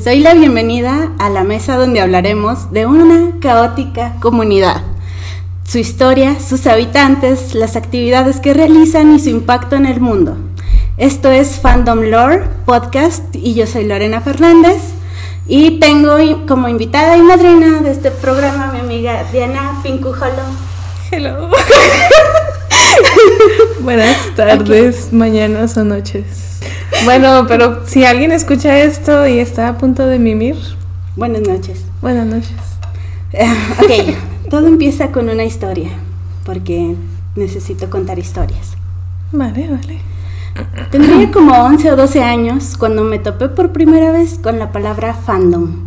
[0.00, 4.80] Les doy la bienvenida a la mesa donde hablaremos de una caótica comunidad,
[5.62, 10.38] su historia, sus habitantes, las actividades que realizan y su impacto en el mundo.
[10.96, 14.80] Esto es Fandom Lore Podcast y yo soy Lorena Fernández
[15.46, 16.16] y tengo
[16.48, 20.44] como invitada y madrina de este programa mi amiga Diana Pincujolo.
[21.10, 21.50] Hello.
[23.80, 26.24] Buenas tardes, mañanas o noches.
[27.04, 30.56] Bueno, pero si alguien escucha esto y está a punto de mimir.
[31.16, 31.84] Buenas noches.
[32.02, 32.52] Buenas noches.
[33.32, 33.46] Eh,
[33.78, 35.90] ok, todo empieza con una historia,
[36.44, 36.94] porque
[37.36, 38.76] necesito contar historias.
[39.32, 40.00] Vale, vale.
[40.90, 45.14] Tendría como 11 o 12 años cuando me topé por primera vez con la palabra
[45.14, 45.86] fandom.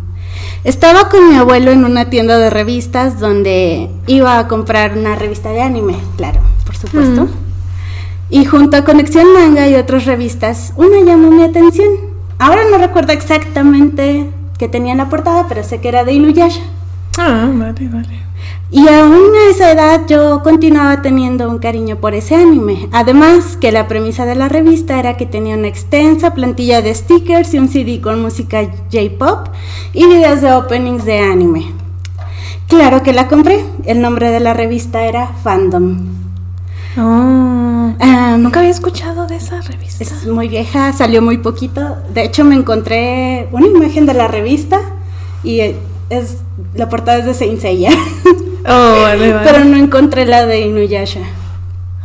[0.64, 5.50] Estaba con mi abuelo en una tienda de revistas donde iba a comprar una revista
[5.50, 7.24] de anime, claro, por supuesto.
[7.24, 7.43] Mm.
[8.34, 11.88] Y junto a Conexión Manga y otras revistas, una llamó mi atención.
[12.40, 16.62] Ahora no recuerdo exactamente qué tenía en la portada, pero sé que era de Inuyasha.
[17.16, 18.24] Ah, vale, vale.
[18.72, 22.88] Y aún a esa edad yo continuaba teniendo un cariño por ese anime.
[22.90, 27.54] Además que la premisa de la revista era que tenía una extensa plantilla de stickers
[27.54, 29.46] y un CD con música J-pop
[29.92, 31.66] y videos de openings de anime.
[32.66, 33.64] Claro que la compré.
[33.84, 36.24] El nombre de la revista era Fandom.
[36.96, 37.63] Oh,
[38.38, 40.04] nunca había escuchado de esa revista.
[40.04, 41.96] Es muy vieja, salió muy poquito.
[42.12, 44.80] De hecho, me encontré una imagen de la revista
[45.42, 45.60] y
[46.10, 46.38] es
[46.74, 47.90] la portada es de Saint Seiya.
[48.66, 49.46] Oh, vale, vale.
[49.46, 51.20] Pero no encontré la de Inuyasha.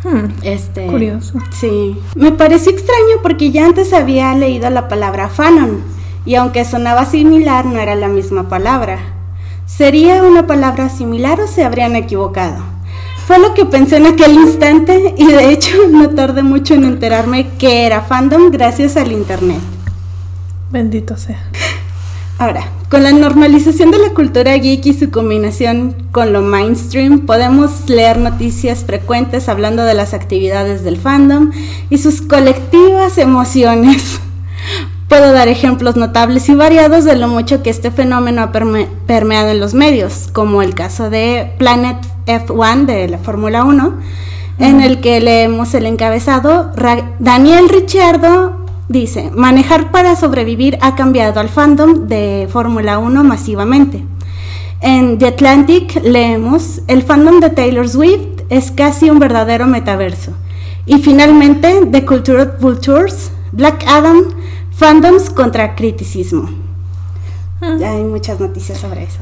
[0.03, 1.39] Hmm, este, curioso.
[1.51, 1.97] Sí.
[2.15, 5.81] Me pareció extraño porque ya antes había leído la palabra fanon
[6.25, 8.99] y aunque sonaba similar, no era la misma palabra.
[9.65, 12.61] ¿Sería una palabra similar o se habrían equivocado?
[13.29, 17.47] Fue lo que pensé en aquel instante y de hecho no tardé mucho en enterarme
[17.59, 19.59] que era fandom gracias al internet.
[20.71, 21.37] Bendito sea.
[22.39, 27.87] Ahora, con la normalización de la cultura geek y su combinación con lo mainstream, podemos
[27.87, 31.51] leer noticias frecuentes hablando de las actividades del fandom
[31.91, 34.21] y sus colectivas emociones.
[35.09, 39.59] Puedo dar ejemplos notables y variados de lo mucho que este fenómeno ha permeado en
[39.59, 41.97] los medios, como el caso de Planet
[42.27, 43.93] F1 de la Fórmula 1,
[44.59, 46.71] en el que leemos el encabezado,
[47.17, 54.05] Daniel Ricciardo dice, manejar para sobrevivir ha cambiado al fandom de Fórmula 1 masivamente.
[54.79, 60.33] En The Atlantic leemos, el fandom de Taylor Swift es casi un verdadero metaverso.
[60.85, 64.38] Y finalmente, The Culture Vultures, Black Adam,
[64.79, 66.49] Fandoms contra criticismo.
[67.59, 67.75] Ah.
[67.77, 69.19] Ya hay muchas noticias sobre eso.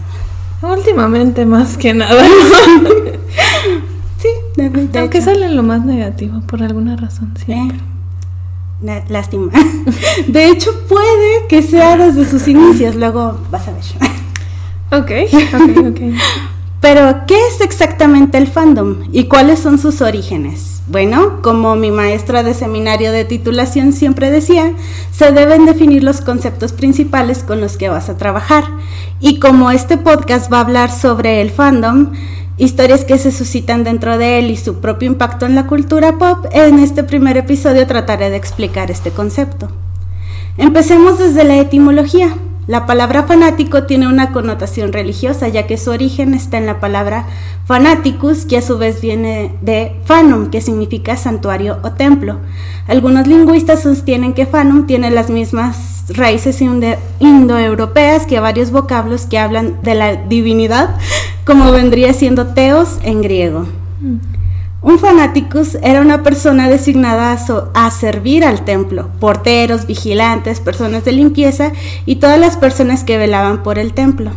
[0.61, 2.23] Últimamente más que nada.
[4.19, 7.53] sí, de, Aunque sale lo más negativo por alguna razón, sí.
[7.53, 9.51] Eh, lástima.
[10.27, 13.81] De hecho, puede que sea desde sus inicios, luego vas a ver.
[14.91, 15.11] Ok,
[15.55, 16.01] ok, ok.
[16.89, 20.81] Pero, ¿qué es exactamente el fandom y cuáles son sus orígenes?
[20.87, 24.71] Bueno, como mi maestra de seminario de titulación siempre decía,
[25.11, 28.63] se deben definir los conceptos principales con los que vas a trabajar.
[29.19, 32.13] Y como este podcast va a hablar sobre el fandom,
[32.55, 36.45] historias que se suscitan dentro de él y su propio impacto en la cultura pop,
[36.51, 39.67] en este primer episodio trataré de explicar este concepto.
[40.55, 42.33] Empecemos desde la etimología.
[42.67, 47.25] La palabra fanático tiene una connotación religiosa, ya que su origen está en la palabra
[47.65, 52.39] fanaticus, que a su vez viene de fanum, que significa santuario o templo.
[52.87, 56.61] Algunos lingüistas sostienen que fanum tiene las mismas raíces
[57.19, 60.97] indoeuropeas que varios vocablos que hablan de la divinidad,
[61.45, 63.65] como vendría siendo teos en griego.
[64.01, 64.36] Mm.
[64.87, 67.37] Un fanaticus era una persona designada
[67.73, 71.73] a, servir al templo, porteros, vigilantes, personas de limpieza
[72.05, 74.31] y todas las personas que velaban por el templo.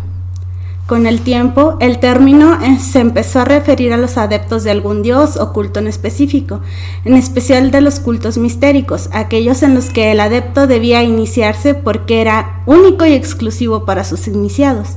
[0.88, 5.02] Con el tiempo, el término eh, se empezó a referir a los adeptos de algún
[5.02, 6.62] dios o culto en específico,
[7.04, 12.20] en especial de los cultos mistéricos, aquellos en los que el adepto debía iniciarse porque
[12.20, 14.96] era único y exclusivo para sus iniciados.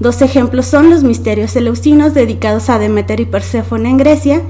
[0.00, 4.40] Dos ejemplos son los misterios eleusinos dedicados a Demeter y Perséfone en Grecia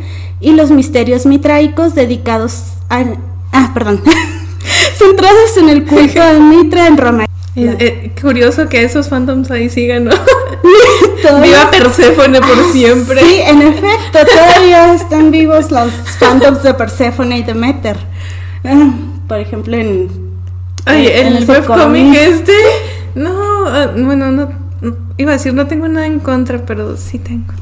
[0.41, 3.05] y los misterios mitraicos dedicados a...
[3.53, 4.01] Ah, perdón.
[4.95, 7.27] centrados en el culto de Mitra en Roma.
[7.57, 10.13] Eh, curioso que esos fandoms ahí sigan, ¿no?
[11.43, 13.21] Viva Perséfone por siempre.
[13.21, 17.97] Sí, en efecto, todavía están vivos los fandoms de Perséfone y Demeter.
[18.65, 18.93] Ah,
[19.27, 20.09] por ejemplo, en.
[20.85, 22.55] Ay, el webcomic este.
[23.17, 24.60] No, ah, bueno, no
[25.21, 27.53] Iba a decir, no tengo nada en contra, pero sí tengo.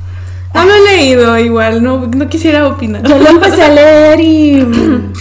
[0.54, 3.02] No lo he leído igual, no, no quisiera opinar.
[3.02, 4.64] Yo lo empecé a leer y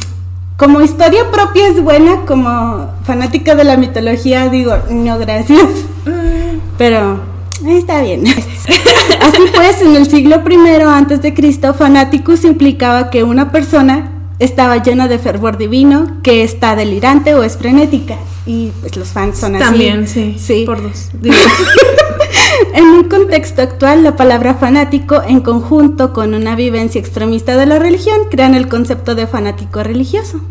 [0.58, 5.64] como historia propia es buena, como fanática de la mitología digo, no gracias.
[6.06, 6.60] Mm.
[6.78, 7.22] Pero
[7.68, 8.28] está bien.
[9.22, 14.84] Así pues, en el siglo I antes de Cristo, fanaticus implicaba que una persona estaba
[14.84, 18.18] llena de fervor divino, que está delirante o es frenética.
[18.48, 19.64] Y pues los fans son así.
[19.64, 20.36] También, sí.
[20.40, 20.64] Sí.
[20.66, 21.10] Por dos.
[22.74, 27.78] en un contexto actual, la palabra fanático, en conjunto con una vivencia extremista de la
[27.78, 30.42] religión, crean el concepto de fanático religioso.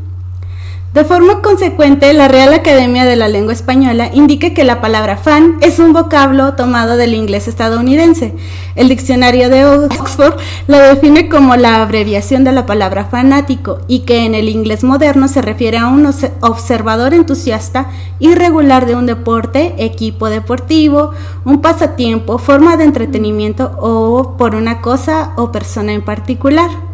[0.96, 5.58] De forma consecuente, la Real Academia de la Lengua Española indica que la palabra fan
[5.60, 8.34] es un vocablo tomado del inglés estadounidense.
[8.76, 14.24] El diccionario de Oxford lo define como la abreviación de la palabra fanático y que
[14.24, 16.10] en el inglés moderno se refiere a un
[16.40, 21.10] observador entusiasta irregular de un deporte, equipo deportivo,
[21.44, 26.85] un pasatiempo, forma de entretenimiento o por una cosa o persona en particular.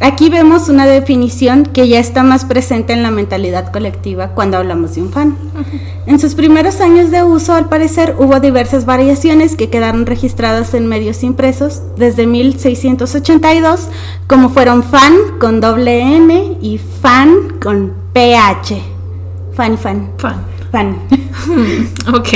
[0.00, 4.94] Aquí vemos una definición que ya está más presente en la mentalidad colectiva cuando hablamos
[4.94, 5.36] de un fan.
[6.06, 10.86] En sus primeros años de uso, al parecer, hubo diversas variaciones que quedaron registradas en
[10.86, 13.88] medios impresos desde 1682,
[14.26, 18.82] como fueron fan con doble N y fan con PH.
[19.54, 20.10] Fan y fan.
[20.18, 20.44] Fan.
[20.72, 20.98] Fan.
[22.14, 22.28] ok.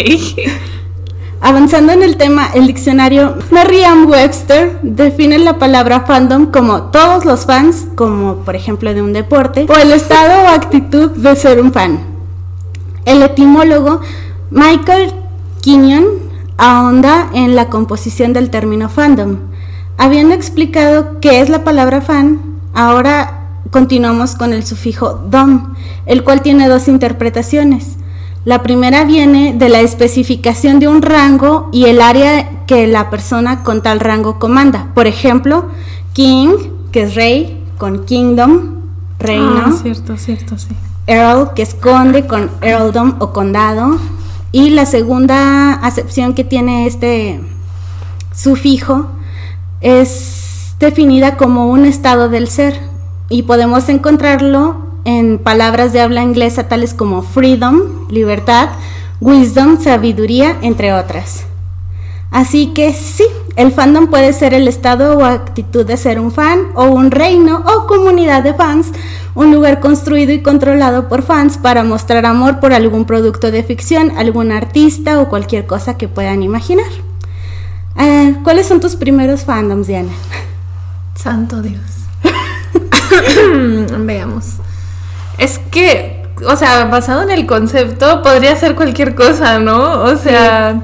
[1.41, 7.87] Avanzando en el tema, el diccionario Merriam-Webster define la palabra fandom como todos los fans,
[7.95, 12.01] como por ejemplo de un deporte, o el estado o actitud de ser un fan.
[13.05, 14.01] El etimólogo
[14.51, 15.13] Michael
[15.61, 16.07] Kinyon
[16.57, 19.39] ahonda en la composición del término fandom.
[19.97, 22.41] Habiendo explicado qué es la palabra fan,
[22.75, 25.75] ahora continuamos con el sufijo dom,
[26.07, 27.98] el cual tiene dos interpretaciones.
[28.49, 33.63] La primera viene de la especificación de un rango y el área que la persona
[33.63, 34.89] con tal rango comanda.
[34.95, 35.67] Por ejemplo,
[36.15, 36.55] king,
[36.91, 38.85] que es rey, con kingdom,
[39.19, 39.65] reino.
[39.67, 40.69] Ah, cierto, cierto, sí.
[41.07, 43.99] Earl, que es conde, con earldom o condado.
[44.51, 47.43] Y la segunda acepción que tiene este
[48.35, 49.09] sufijo
[49.83, 52.81] es definida como un estado del ser
[53.29, 58.69] y podemos encontrarlo en palabras de habla inglesa tales como freedom, libertad,
[59.21, 61.47] wisdom, sabiduría, entre otras.
[62.31, 63.25] Así que sí,
[63.57, 67.65] el fandom puede ser el estado o actitud de ser un fan o un reino
[67.65, 68.93] o comunidad de fans,
[69.35, 74.13] un lugar construido y controlado por fans para mostrar amor por algún producto de ficción,
[74.19, 76.91] algún artista o cualquier cosa que puedan imaginar.
[77.97, 80.13] Eh, ¿Cuáles son tus primeros fandoms, Diana?
[81.15, 81.81] Santo Dios.
[84.01, 84.59] Veamos.
[85.39, 90.03] Es que, o sea, basado en el concepto, podría ser cualquier cosa, ¿no?
[90.03, 90.83] O sea,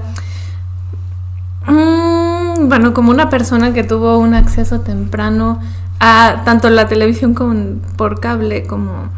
[1.67, 5.61] mm, bueno, como una persona que tuvo un acceso temprano
[6.01, 9.09] a tanto la televisión como por cable, como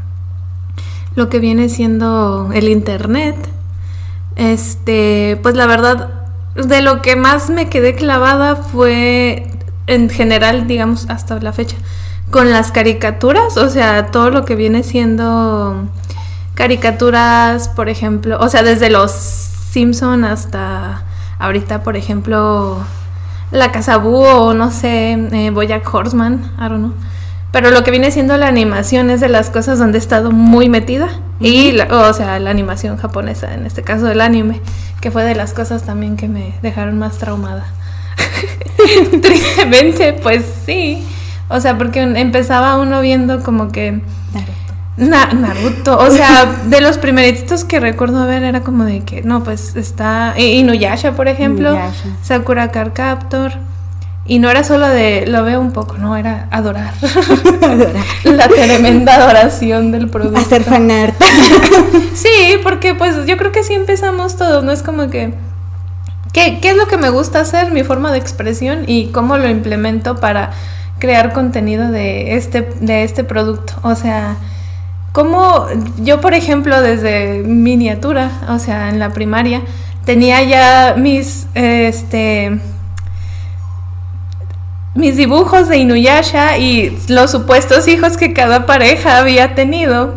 [1.14, 3.36] lo que viene siendo el internet,
[4.36, 6.10] este, pues la verdad,
[6.54, 9.50] de lo que más me quedé clavada fue,
[9.86, 11.76] en general, digamos, hasta la fecha,
[12.31, 15.88] con las caricaturas, o sea, todo lo que viene siendo
[16.55, 21.05] caricaturas, por ejemplo, o sea, desde los Simpson hasta
[21.39, 22.79] ahorita, por ejemplo,
[23.50, 26.94] La Casa Búho o no sé, eh, Boyack Horseman, I don't know.
[27.53, 30.69] Pero lo que viene siendo la animación es de las cosas donde he estado muy
[30.69, 31.08] metida.
[31.41, 34.60] Y, o sea, la animación japonesa, en este caso el anime,
[35.00, 37.67] que fue de las cosas también que me dejaron más traumada.
[39.22, 41.06] Tristemente, pues sí.
[41.48, 44.00] O sea, porque empezaba uno viendo como que...
[44.96, 45.36] Naruto.
[45.36, 45.98] Naruto.
[45.98, 50.34] O sea, de los primeritos que recuerdo ver era como de que, no, pues está
[50.38, 51.76] Inuyasha, por ejemplo,
[52.22, 53.53] Sakura Car Captor.
[54.29, 56.94] Y no era solo de, lo veo un poco, no, era adorar.
[57.62, 58.05] adorar.
[58.24, 60.41] La tremenda adoración del producto.
[60.41, 61.15] Hacer fanart.
[62.15, 64.72] sí, porque pues yo creo que sí empezamos todos, ¿no?
[64.72, 65.32] Es como que,
[66.32, 67.70] ¿qué, ¿qué es lo que me gusta hacer?
[67.70, 70.50] Mi forma de expresión y cómo lo implemento para
[70.98, 73.74] crear contenido de este, de este producto.
[73.82, 74.36] O sea,
[75.12, 75.67] como
[75.98, 79.62] yo, por ejemplo, desde miniatura, o sea, en la primaria,
[80.05, 82.58] tenía ya mis, este,
[84.94, 90.15] mis dibujos de Inuyasha y los supuestos hijos que cada pareja había tenido,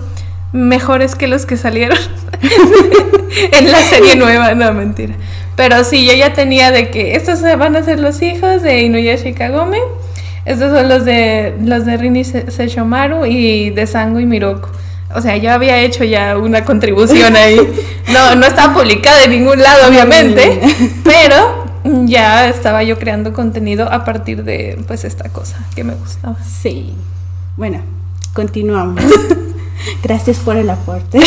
[0.51, 1.97] mejores que los que salieron
[3.51, 5.15] en la serie nueva, no mentira.
[5.55, 9.29] Pero sí, yo ya tenía de que estos van a ser los hijos de Inuyasha
[9.29, 9.79] y Kagome
[10.45, 14.69] estos son los de los de Rini Seshomaru y de Sango y Miroko.
[15.13, 17.59] O sea, yo había hecho ya una contribución ahí.
[18.09, 20.59] No, no estaba publicada en ningún lado, obviamente,
[21.03, 21.63] pero
[22.07, 26.35] ya estaba yo creando contenido a partir de pues esta cosa que me gustaba.
[26.43, 26.95] Sí.
[27.55, 27.81] Bueno,
[28.33, 29.03] continuamos.
[30.03, 31.19] Gracias por el aporte.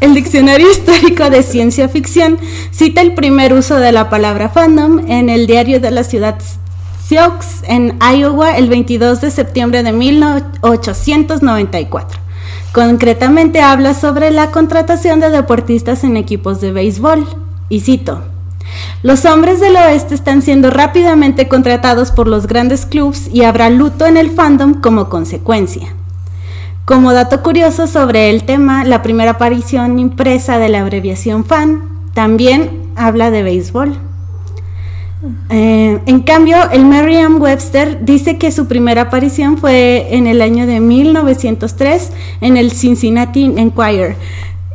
[0.00, 2.38] El Diccionario Histórico de Ciencia Ficción
[2.70, 6.36] cita el primer uso de la palabra fandom en el diario de la ciudad
[7.06, 12.18] Sioux en Iowa el 22 de septiembre de 1894.
[12.72, 17.26] Concretamente habla sobre la contratación de deportistas en equipos de béisbol.
[17.68, 18.22] Y cito,
[19.02, 24.06] los hombres del oeste están siendo rápidamente contratados por los grandes clubs y habrá luto
[24.06, 25.94] en el fandom como consecuencia.
[26.86, 31.82] Como dato curioso sobre el tema, la primera aparición impresa de la abreviación FAN
[32.14, 33.98] también habla de béisbol.
[35.50, 40.80] Eh, en cambio, el Merriam-Webster dice que su primera aparición fue en el año de
[40.80, 44.16] 1903 en el Cincinnati Enquirer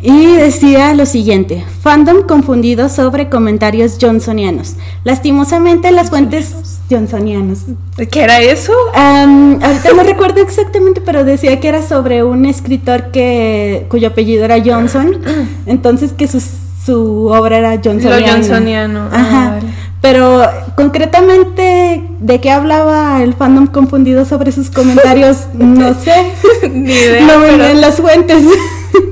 [0.01, 4.75] y decía lo siguiente, fandom confundido sobre comentarios johnsonianos.
[5.03, 7.65] Lastimosamente las fuentes johnsonianos.
[8.09, 8.73] ¿Qué era eso?
[8.93, 14.63] ahorita no recuerdo exactamente, pero decía que era sobre un escritor que cuyo apellido era
[14.63, 15.19] Johnson,
[15.65, 16.41] entonces que su,
[16.85, 18.19] su obra era johnsoniano.
[18.25, 19.09] Lo johnsoniano.
[19.11, 19.59] Ah, Ajá.
[20.01, 20.41] Pero
[20.75, 26.31] concretamente de qué hablaba el fandom confundido sobre sus comentarios, no sé.
[26.71, 27.25] Ni idea.
[27.25, 28.43] No ven las fuentes.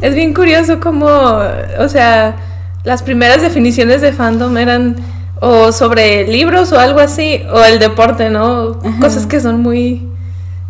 [0.01, 2.35] Es bien curioso cómo, o sea,
[2.83, 4.95] las primeras definiciones de fandom eran
[5.39, 8.79] o sobre libros o algo así, o el deporte, ¿no?
[8.99, 10.07] Cosas que son muy...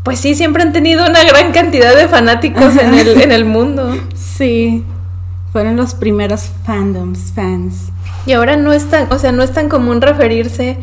[0.04, 3.98] Pues sí, siempre han tenido una gran cantidad de fanáticos en el, en el mundo.
[4.16, 4.84] Sí,
[5.52, 7.92] fueron los primeros fandoms, fans.
[8.27, 10.77] Y ahora no es tan, o sea, no es tan común referirse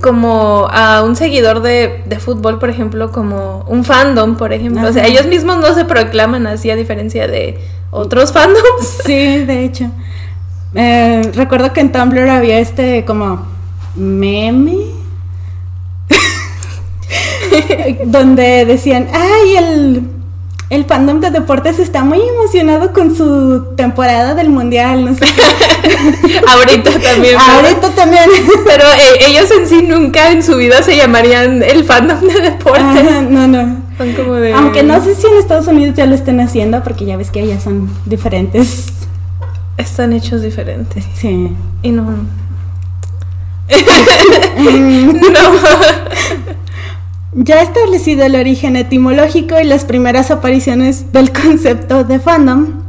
[0.00, 4.88] como a un seguidor de, de fútbol, por ejemplo, como un fandom, por ejemplo.
[4.88, 7.58] O sea, ellos mismos no se proclaman así a diferencia de
[7.90, 8.62] otros fandoms.
[9.04, 9.90] Sí, de hecho.
[10.74, 13.46] Eh, recuerdo que en Tumblr había este como
[13.94, 14.76] meme
[18.06, 20.02] donde decían, ay, el
[20.72, 25.26] el fandom de deportes está muy emocionado con su temporada del mundial, no sé.
[26.48, 27.36] Ahorita también.
[27.38, 28.24] Ahorita también.
[28.64, 33.22] Pero eh, ellos en sí nunca en su vida se llamarían el fandom de deportes.
[33.28, 33.82] no, no.
[33.98, 34.54] Son como de...
[34.54, 37.40] Aunque no sé si en Estados Unidos ya lo estén haciendo, porque ya ves que
[37.40, 38.94] allá son diferentes.
[39.76, 41.04] Están hechos diferentes.
[41.14, 41.54] Sí.
[41.82, 42.04] Y no.
[45.32, 45.52] no.
[47.34, 52.82] Ya establecido el origen etimológico y las primeras apariciones del concepto de fandom,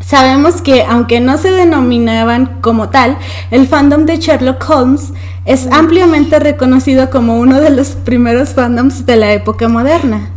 [0.00, 3.18] sabemos que aunque no se denominaban como tal,
[3.50, 5.12] el fandom de Sherlock Holmes
[5.44, 10.30] es ampliamente reconocido como uno de los primeros fandoms de la época moderna.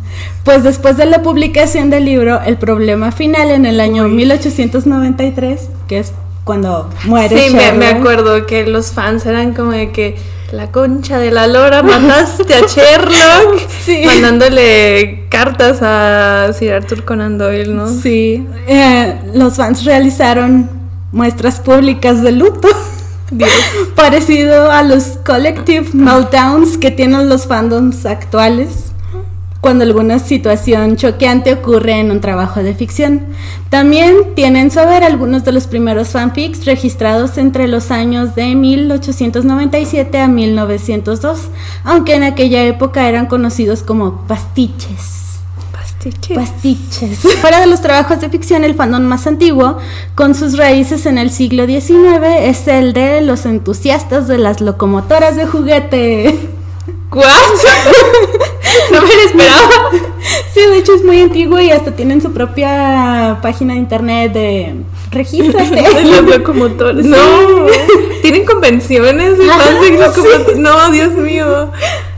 [0.43, 5.99] Pues después de la publicación del libro El problema final en el año 1893, que
[5.99, 10.17] es cuando muere Sí, me, me acuerdo que los fans eran como de que
[10.55, 14.03] la concha de la lora, mataste a Sherlock, Sí.
[14.05, 17.87] mandándole cartas a Sir Arthur Conan Doyle, ¿no?
[17.87, 20.69] Sí, eh, los fans realizaron
[21.11, 22.67] muestras públicas de luto.
[23.31, 23.49] Dios.
[23.95, 28.91] Parecido a los collective meltdowns que tienen los fandoms actuales
[29.65, 33.21] cuando alguna situación choqueante ocurre en un trabajo de ficción.
[33.71, 40.19] También tienen su haber algunos de los primeros fanfics registrados entre los años de 1897
[40.19, 41.49] a 1902,
[41.83, 45.39] aunque en aquella época eran conocidos como pastiches.
[45.71, 46.35] Pastiche.
[46.35, 47.17] Pastiches.
[47.41, 49.79] Fuera de los trabajos de ficción, el fandom más antiguo,
[50.13, 55.35] con sus raíces en el siglo XIX, es el de los entusiastas de las locomotoras
[55.35, 56.51] de juguete.
[57.15, 57.31] ¿Cuál?
[58.91, 59.69] no me lo esperaba.
[60.53, 64.75] Sí, de hecho es muy antiguo y hasta tienen su propia página de internet de
[65.11, 65.83] regístrate.
[66.03, 67.05] Los locomotores.
[67.05, 67.17] No,
[68.21, 69.93] tienen convenciones y Ajá, fans de sí.
[69.97, 70.57] locomotores.
[70.57, 71.71] No, Dios mío.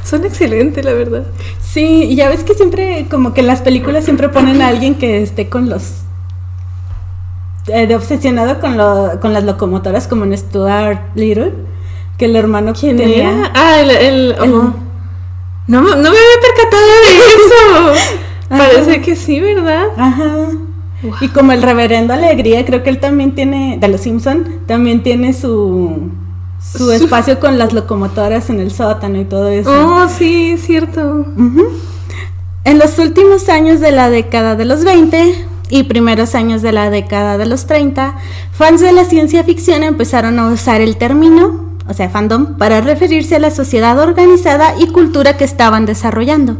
[0.04, 1.24] Son excelentes, la verdad.
[1.62, 4.96] Sí, y ya ves que siempre, como que en las películas siempre ponen a alguien
[4.96, 5.84] que esté con los.
[7.68, 11.54] eh, de obsesionado con, lo, con las locomotoras, como en Stuart Little,
[12.18, 13.30] que el hermano ¿Quién tenía.
[13.32, 13.51] era?
[13.54, 13.92] Ah, el...
[13.92, 14.74] el- El- oh.
[15.68, 18.10] No, me- no me había percatado de eso.
[18.50, 18.58] Ajá.
[18.58, 19.86] Parece que sí, ¿verdad?
[19.98, 20.34] Ajá.
[21.22, 25.34] Y como el reverendo Alegría, creo que él también tiene, de los Simpson, también tiene
[25.34, 26.10] su,
[26.60, 29.70] su Su- espacio con las locomotoras en el sótano y todo eso.
[29.72, 31.26] Oh, sí, cierto.
[32.64, 36.90] En los últimos años de la década de los 20 y primeros años de la
[36.90, 38.16] década de los 30,
[38.52, 43.36] fans de la ciencia ficción empezaron a usar el término, o sea, fandom, para referirse
[43.36, 46.58] a la sociedad organizada y cultura que estaban desarrollando.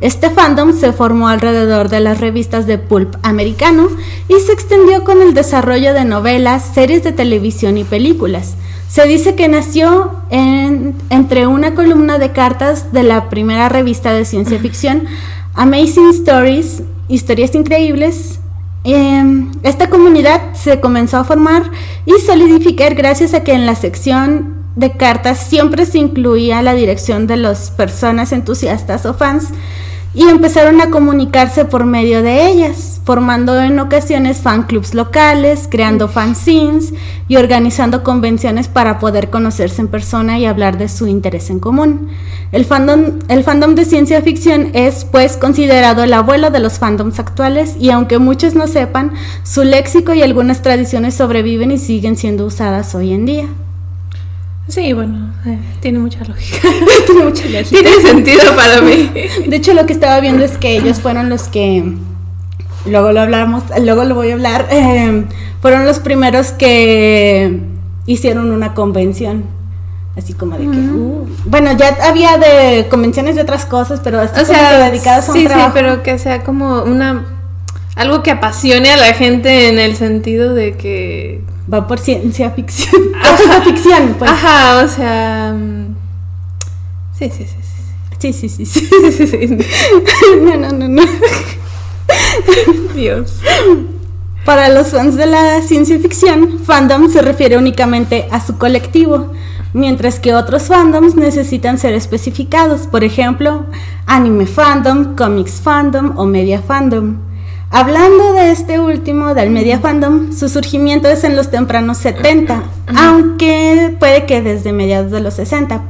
[0.00, 3.88] Este fandom se formó alrededor de las revistas de pulp americano
[4.28, 8.54] y se extendió con el desarrollo de novelas, series de televisión y películas.
[8.88, 14.24] Se dice que nació en- entre una columna de cartas de la primera revista de
[14.24, 15.04] ciencia ficción
[15.54, 18.38] Amazing Stories, historias increíbles.
[18.84, 21.64] Em, esta comunidad se comenzó a formar
[22.06, 27.26] y solidificar gracias a que en la sección de cartas siempre se incluía la dirección
[27.26, 29.52] de las personas entusiastas o fans
[30.14, 36.08] y empezaron a comunicarse por medio de ellas, formando en ocasiones fan clubs locales, creando
[36.08, 36.94] fanzines
[37.26, 42.08] y organizando convenciones para poder conocerse en persona y hablar de su interés en común.
[42.52, 47.18] El fandom, el fandom de ciencia ficción es pues considerado el abuelo de los fandoms
[47.18, 52.46] actuales y aunque muchos no sepan, su léxico y algunas tradiciones sobreviven y siguen siendo
[52.46, 53.48] usadas hoy en día.
[54.68, 56.68] Sí, bueno, eh, tiene mucha lógica.
[57.06, 57.70] tiene mucha lógica.
[57.70, 59.10] Tiene sentido para mí.
[59.46, 61.94] De hecho, lo que estaba viendo es que ellos fueron los que,
[62.86, 65.24] luego lo hablamos, luego lo voy a hablar, eh,
[65.62, 67.60] fueron los primeros que
[68.06, 69.44] hicieron una convención.
[70.16, 74.44] Así como de que, uh, bueno, ya había de convenciones de otras cosas, pero o
[74.44, 77.24] sea, dedicadas a un sí, Sí, pero que sea como una
[77.94, 81.40] algo que apasione a la gente en el sentido de que
[81.72, 83.02] va por ciencia ficción.
[83.22, 84.30] Ajá, ficción, pues.
[84.30, 85.54] Ajá, o sea.
[85.56, 85.94] Mm,
[87.18, 87.54] sí, sí, sí.
[88.18, 88.80] Sí, sí, sí, sí.
[89.12, 89.58] sí, sí,
[90.42, 91.02] No, no, no, no.
[92.94, 93.40] Dios.
[94.44, 99.32] Para los fans de la ciencia ficción, fandom se refiere únicamente a su colectivo,
[99.72, 103.66] mientras que otros fandoms necesitan ser especificados, por ejemplo,
[104.06, 107.27] anime fandom, comics fandom o media fandom.
[107.70, 112.62] Hablando de este último, del media fandom, su surgimiento es en los tempranos 70,
[112.96, 115.82] aunque puede que desde mediados de los 60,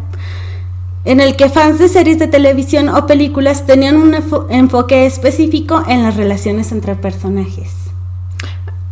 [1.04, 4.16] en el que fans de series de televisión o películas tenían un
[4.50, 7.70] enfoque específico en las relaciones entre personajes.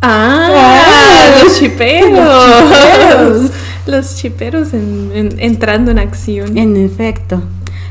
[0.01, 3.51] Ah, ah los chiperos.
[3.85, 6.57] Los chiperos, entrando en acción.
[6.57, 7.41] En efecto.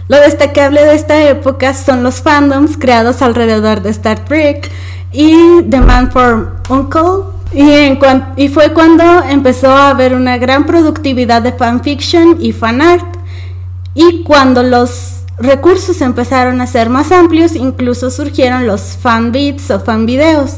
[0.09, 4.71] Lo destacable de esta época son los fandoms creados alrededor de Star Trek
[5.13, 7.35] y The Man for Uncle.
[7.53, 13.17] Y, fue cuando empezó a haber una gran productividad de fanfiction y fanart.
[13.95, 20.57] Y cuando los recursos empezaron a ser más amplios, incluso surgieron los fanbits o fanvideos.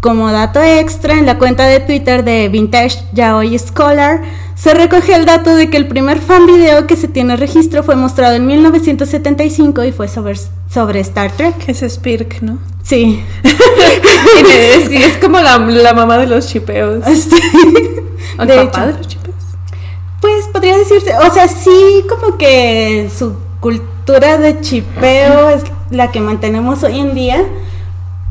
[0.00, 4.22] Como dato extra, en la cuenta de Twitter de Vintage Yaoi Scholar,
[4.54, 7.96] se recoge el dato de que el primer fan video que se tiene registro fue
[7.96, 10.34] mostrado en 1975 y fue sobre,
[10.70, 11.68] sobre Star Trek.
[11.68, 12.58] Es Spirk, ¿no?
[12.82, 13.22] Sí.
[13.42, 17.04] es, es, como la, mamá de los chipeos.
[17.14, 17.42] Sí.
[18.38, 19.36] ¿El de papá de los chipeos?
[20.20, 26.20] Pues podría decirse, o sea, sí, como que su cultura de chipeo es la que
[26.20, 27.44] mantenemos hoy en día,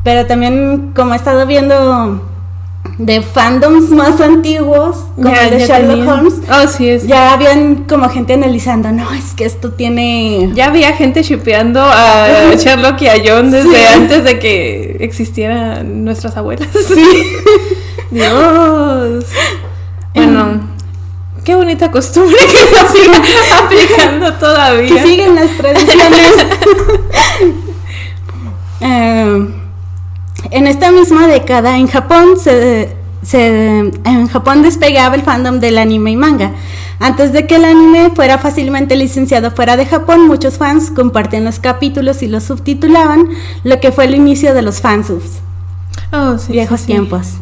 [0.06, 2.22] pero también como he estado viendo
[2.96, 6.34] de fandoms más antiguos, como el de Sherlock Holmes.
[6.48, 7.08] Oh, sí, es.
[7.08, 10.52] Ya habían como gente analizando, no, es que esto tiene.
[10.54, 16.36] Ya había gente shipeando a Sherlock y a John desde antes de que existieran nuestras
[16.36, 16.68] abuelas.
[16.86, 17.22] Sí.
[18.12, 19.24] Dios.
[20.14, 20.68] Bueno.
[21.42, 23.16] Qué bonita costumbre que se sigue
[23.60, 24.88] aplicando todavía.
[24.88, 26.30] Que siguen las tradiciones.
[28.80, 29.65] eh,
[30.50, 32.96] en esta misma década en Japón se,
[33.32, 36.52] en Japón despegaba el fandom del anime y manga.
[36.98, 41.58] Antes de que el anime fuera fácilmente licenciado fuera de Japón, muchos fans compartían los
[41.58, 43.28] capítulos y los subtitulaban,
[43.64, 45.40] lo que fue el inicio de los fansubs.
[46.12, 47.34] Oh, sí, Viejos tiempos.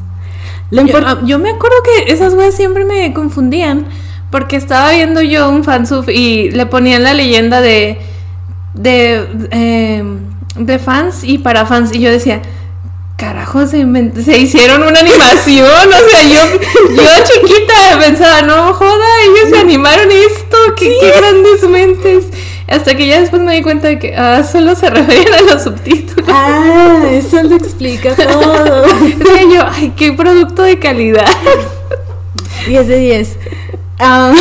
[0.77, 3.87] Ah, yo, me acuerdo que esas weas siempre me confundían,
[4.31, 8.01] porque estaba viendo yo un fansub y le ponían la leyenda de
[8.75, 10.05] de, eh,
[10.57, 12.43] de fans y para fans y yo decía
[13.17, 13.87] carajo, se,
[14.23, 16.59] se, hicieron una animación, o sea, yo,
[16.91, 22.25] yo chiquita pensaba, no joda, ellos se animaron esto, qué, grandes mentes.
[22.67, 25.63] Hasta que ya después me di cuenta de que ah, solo se referían a los
[25.63, 26.27] subtítulos.
[26.29, 28.87] Ah, eso lo explica todo.
[29.53, 31.27] yo, ay, qué producto de calidad.
[32.67, 33.37] 10 de 10.
[33.99, 34.33] Ah,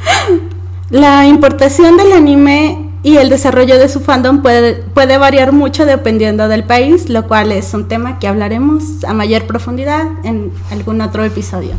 [0.90, 6.48] la importación del anime y el desarrollo de su fandom puede, puede variar mucho dependiendo
[6.48, 11.22] del país, lo cual es un tema que hablaremos a mayor profundidad en algún otro
[11.22, 11.74] episodio.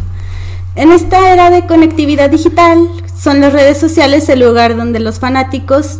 [0.75, 2.88] En esta era de conectividad digital,
[3.19, 5.99] son las redes sociales el lugar donde los fanáticos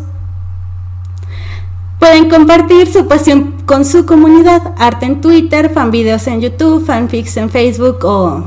[1.98, 7.50] pueden compartir su pasión con su comunidad, arte en Twitter, fanvideos en YouTube, fanfics en
[7.50, 8.44] Facebook o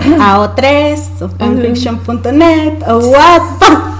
[0.00, 3.95] AO3 o fanfiction.net o WhatsApp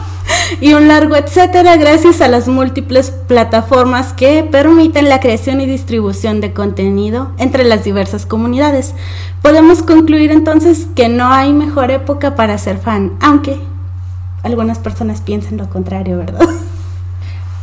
[0.61, 6.40] y un largo etcétera gracias a las múltiples plataformas que permiten la creación y distribución
[6.40, 8.94] de contenido entre las diversas comunidades.
[9.42, 13.59] Podemos concluir entonces que no hay mejor época para ser fan, aunque
[14.42, 16.48] algunas personas piensan lo contrario, ¿verdad?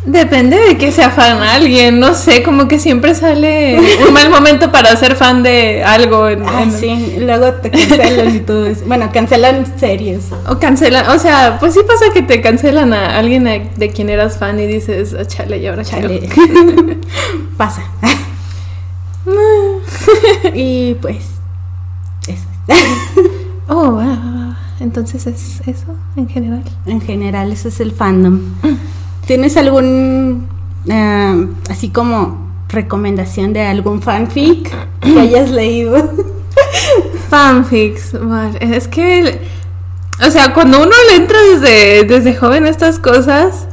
[0.06, 4.70] Depende de que sea fan alguien, no sé, como que siempre sale un mal momento
[4.70, 6.28] para ser fan de algo.
[6.28, 8.84] En, ah, sí, luego te cancelan y todo eso.
[8.86, 10.26] Bueno, cancelan series.
[10.50, 14.38] O cancelan, o sea, pues sí pasa que te cancelan a alguien de quien eras
[14.38, 16.30] fan y dices, oh, chale, y ahora chale.
[17.58, 17.84] pasa.
[20.54, 21.24] y pues,
[22.28, 22.44] eso.
[23.70, 24.56] oh, wow.
[24.82, 26.64] Entonces es eso en general.
[26.86, 28.42] En general, eso es el fandom.
[29.26, 30.50] ¿Tienes algún,
[30.90, 34.70] eh, así como recomendación de algún fanfic
[35.02, 35.96] que hayas leído?
[37.30, 38.16] Fanfics,
[38.60, 39.40] es que,
[40.26, 43.68] o sea, cuando uno le entra desde, desde joven estas cosas,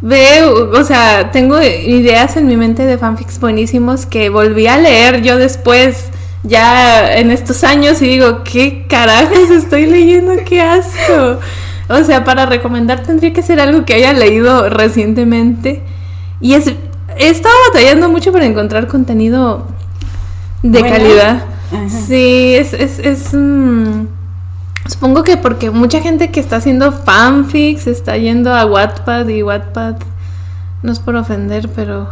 [0.00, 5.22] ve, o sea, tengo ideas en mi mente de fanfics buenísimos que volví a leer
[5.22, 6.10] yo después,
[6.42, 10.34] ya en estos años, y digo, ¿qué carajos estoy leyendo?
[10.44, 11.40] ¡Qué asco!
[11.88, 15.82] O sea, para recomendar tendría que ser algo que haya leído recientemente.
[16.40, 16.68] Y es,
[17.16, 19.66] he estado batallando mucho para encontrar contenido
[20.62, 21.44] de calidad.
[21.88, 22.72] Sí, es...
[22.72, 24.06] es, es mm,
[24.86, 29.96] supongo que porque mucha gente que está haciendo fanfics está yendo a Wattpad y Wattpad...
[30.82, 32.08] No es por ofender, pero...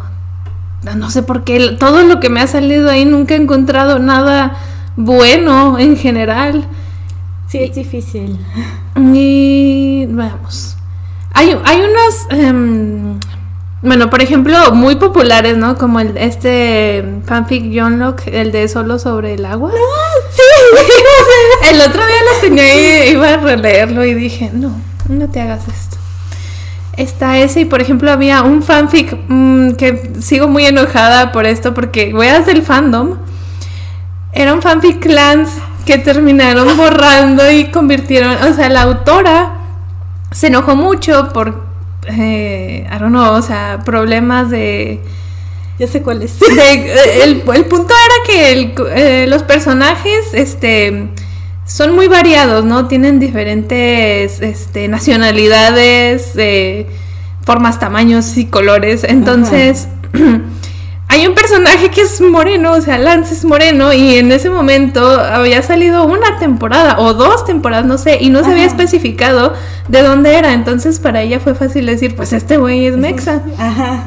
[0.97, 1.77] No sé por qué.
[1.79, 4.57] Todo lo que me ha salido ahí nunca he encontrado nada
[4.97, 6.67] bueno en general.
[7.49, 8.39] Sí, es difícil.
[8.97, 10.77] Y veamos.
[11.35, 13.21] Hay, hay unos, em,
[13.83, 15.77] bueno, por ejemplo, muy populares, ¿no?
[15.77, 19.71] Como el este fanfic John Locke, el de Solo sobre el agua.
[19.75, 20.43] ¡Ah, sí,
[21.71, 24.75] el otro día lo tenía ahí, iba a releerlo y dije, no,
[25.09, 25.97] no te hagas esto.
[26.97, 31.73] Está ese y por ejemplo había un fanfic mm, que sigo muy enojada por esto
[31.73, 33.17] porque voy a hacer el fandom.
[34.33, 35.51] Era un fanfic clans
[35.83, 39.59] que terminaron borrando y convirtieron, o sea, la autora
[40.31, 41.65] se enojó mucho por,
[42.07, 45.01] eh, I don't know, o sea, problemas de...
[45.79, 46.37] Ya sé cuál es.
[46.43, 51.09] Eh, el, punto era que eh, los personajes, este
[51.65, 52.87] son muy variados, ¿no?
[52.87, 56.33] Tienen diferentes este, nacionalidades,
[57.45, 59.05] formas, tamaños y colores.
[59.05, 59.89] Entonces,
[61.13, 65.21] hay un personaje que es moreno, o sea, Lance es moreno y en ese momento
[65.21, 69.53] había salido una temporada o dos temporadas, no sé, y no se había especificado
[69.89, 73.43] de dónde era, entonces para ella fue fácil decir, pues este güey es mexa.
[73.59, 74.05] Ajá.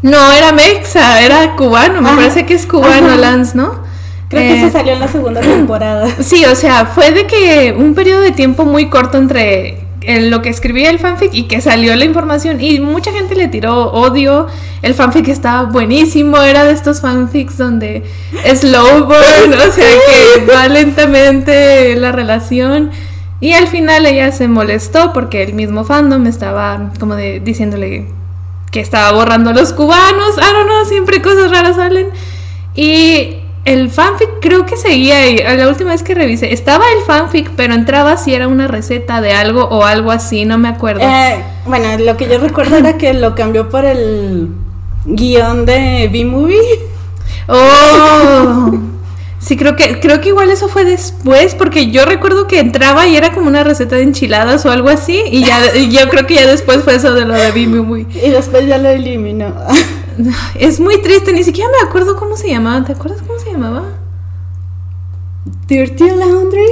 [0.00, 3.90] No, era mexa, era cubano, me parece que es cubano Lance, ¿no?
[4.30, 6.08] Creo que eso eh, salió en la segunda temporada.
[6.20, 10.42] Sí, o sea, fue de que un periodo de tiempo muy corto entre en lo
[10.42, 14.46] que escribía el fanfic y que salió la información y mucha gente le tiró odio.
[14.82, 18.04] El fanfic estaba buenísimo, era de estos fanfics donde
[18.54, 22.90] slow burn, o sea que va lentamente la relación.
[23.40, 28.06] Y al final ella se molestó porque el mismo fandom estaba como de diciéndole
[28.70, 30.36] que estaba borrando a los cubanos.
[30.36, 32.08] I don't know, siempre cosas raras salen.
[32.74, 35.36] Y el fanfic creo que seguía ahí.
[35.56, 39.32] La última vez que revisé, estaba el fanfic, pero entraba si era una receta de
[39.32, 41.02] algo o algo así, no me acuerdo.
[41.02, 44.48] Eh, bueno, lo que yo recuerdo era que lo cambió por el
[45.04, 46.60] guion de B-Movie.
[47.48, 48.78] Oh.
[49.40, 53.16] Sí, creo que, creo que igual eso fue después, porque yo recuerdo que entraba y
[53.16, 56.46] era como una receta de enchiladas o algo así, y ya yo creo que ya
[56.46, 58.06] después fue eso de lo de B-Movie.
[58.22, 59.54] Y después ya lo eliminó.
[60.54, 62.84] Es muy triste, ni siquiera me acuerdo cómo se llamaba.
[62.84, 63.22] ¿Te acuerdas
[63.60, 63.84] llamaba?
[65.66, 66.66] Dirty Laundry.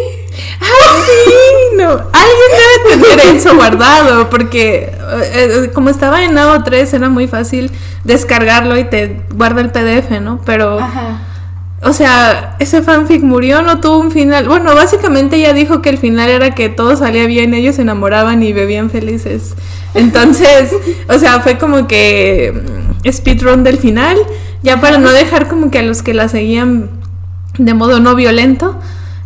[0.61, 1.77] ¡Ah, sí!
[1.77, 1.90] No.
[1.90, 4.92] Alguien debe tener eso guardado, porque eh,
[5.35, 7.70] eh, como estaba en AO 3 era muy fácil
[8.05, 10.40] descargarlo y te guarda el PDF, ¿no?
[10.44, 10.79] Pero.
[10.79, 11.20] Ajá.
[11.81, 14.48] O sea, ese fanfic murió, no tuvo un final.
[14.48, 18.42] Bueno, básicamente ella dijo que el final era que todo salía bien, ellos se enamoraban
[18.42, 19.55] y bebían felices.
[19.94, 20.72] Entonces,
[21.09, 24.16] o sea, fue como que mm, speedrun del final,
[24.62, 26.90] ya para no dejar como que a los que la seguían
[27.59, 28.79] de modo no violento,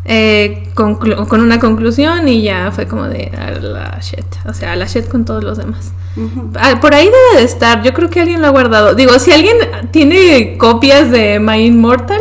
[0.04, 0.98] eh, con,
[1.30, 5.08] una conclusión y ya fue como de a la shit, o sea, a la shit
[5.08, 5.92] con todos los demás.
[6.56, 8.94] Ah, por ahí debe de estar, yo creo que alguien lo ha guardado.
[8.94, 9.56] Digo, si alguien
[9.92, 12.20] tiene copias de My Immortal,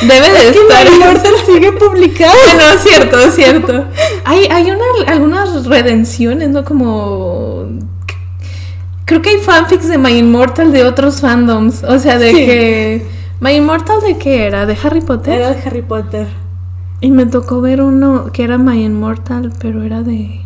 [0.00, 0.88] debe de estar.
[0.88, 2.32] My Immortal sigue publicado.
[2.56, 3.84] no, es cierto, es cierto.
[4.24, 4.72] Hay, hay
[5.06, 6.64] algunas redenciones, ¿no?
[6.64, 7.68] Como.
[9.12, 11.84] Creo que hay fanfics de My Immortal de otros fandoms.
[11.84, 13.06] O sea, de que.
[13.40, 14.64] ¿My Immortal de qué era?
[14.64, 15.34] ¿De Harry Potter?
[15.34, 16.28] Era de Harry Potter.
[17.02, 20.40] Y me tocó ver uno que era My Immortal, pero era de.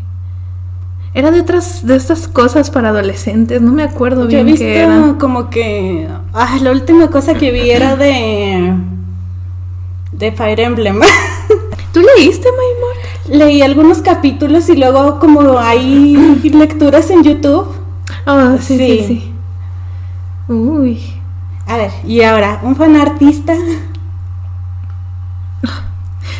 [1.15, 5.17] Era de otras de estas cosas para adolescentes, no me acuerdo bien Yo he visto
[5.21, 8.75] como que ah, la última cosa que vi era de
[10.11, 10.99] de Fire Emblem.
[11.93, 13.39] ¿Tú leíste My Immortal?
[13.39, 17.86] Leí algunos capítulos y luego como hay lecturas en YouTube.
[18.27, 19.33] Ah, sí, sí, sí,
[20.49, 21.01] Uy.
[21.66, 23.55] A ver, y ahora, un fan artista.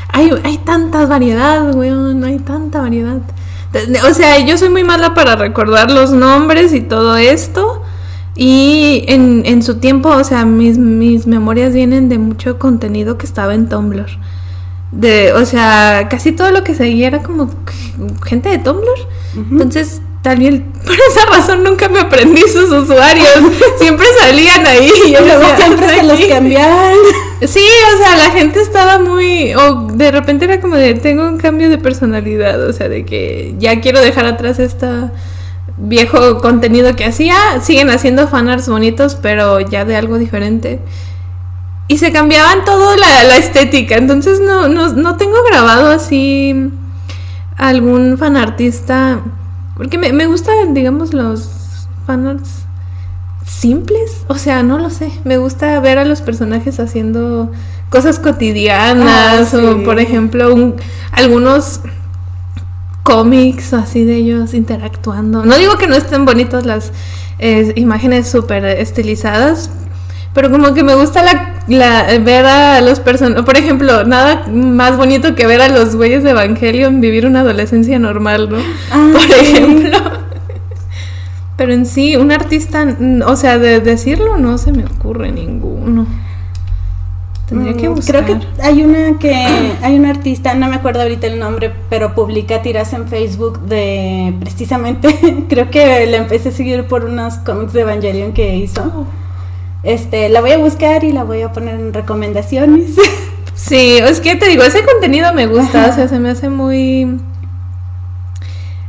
[0.09, 3.21] Hay, hay tanta variedad, weón, hay tanta variedad.
[4.09, 7.83] O sea, yo soy muy mala para recordar los nombres y todo esto.
[8.37, 13.27] Y en, en su tiempo, o sea, mis, mis memorias vienen de mucho contenido que
[13.27, 14.07] estaba en Tumblr.
[14.93, 17.51] De, o sea, casi todo lo que seguía era como
[18.25, 18.87] gente de Tumblr.
[19.51, 23.33] Entonces, también por esa razón nunca me aprendí sus usuarios.
[23.79, 24.91] siempre salían ahí.
[25.07, 26.95] Y luego siempre se los cambiaban.
[27.43, 27.61] Sí,
[27.95, 29.55] o sea, la gente estaba muy.
[29.55, 32.67] O de repente era como de: Tengo un cambio de personalidad.
[32.67, 35.13] O sea, de que ya quiero dejar atrás esta
[35.77, 37.37] viejo contenido que hacía.
[37.63, 40.81] Siguen haciendo fanarts bonitos, pero ya de algo diferente.
[41.89, 43.97] Y se cambiaban todo la, la estética.
[43.97, 46.71] Entonces no, no, no tengo grabado así
[47.59, 49.21] algún fanartista.
[49.77, 52.65] Porque me, me gustan, digamos, los fanarts
[53.47, 54.25] simples.
[54.29, 55.11] O sea, no lo sé.
[55.25, 57.51] Me gusta ver a los personajes haciendo
[57.91, 59.55] cosas cotidianas.
[59.55, 60.77] Ah, O, por ejemplo, un-
[61.13, 61.81] algunos
[63.03, 65.45] cómics así de ellos interactuando.
[65.45, 66.93] No digo que no estén bonitas las
[67.39, 69.71] eh, imágenes súper estilizadas,
[70.37, 73.43] pero como que me gusta la, la- ver a los personajes.
[73.43, 77.99] Por ejemplo, nada más bonito que ver a los güeyes de Evangelion vivir una adolescencia
[77.99, 78.59] normal, ¿no?
[78.93, 79.99] Ah, por ejemplo.
[81.57, 82.87] Pero en sí, un artista,
[83.27, 86.07] o sea, de decirlo no se me ocurre ninguno.
[87.49, 88.27] Tendría que buscar.
[88.27, 92.15] Creo que hay una que hay una artista, no me acuerdo ahorita el nombre, pero
[92.15, 97.73] publica tiras en Facebook de precisamente, creo que la empecé a seguir por unos cómics
[97.73, 98.83] de Evangelion que hizo.
[98.83, 99.26] Oh.
[99.87, 102.91] Este, la voy a buscar y la voy a poner en recomendaciones.
[103.59, 107.09] Sí, es que te digo, ese contenido me gusta, o sea, se me hace muy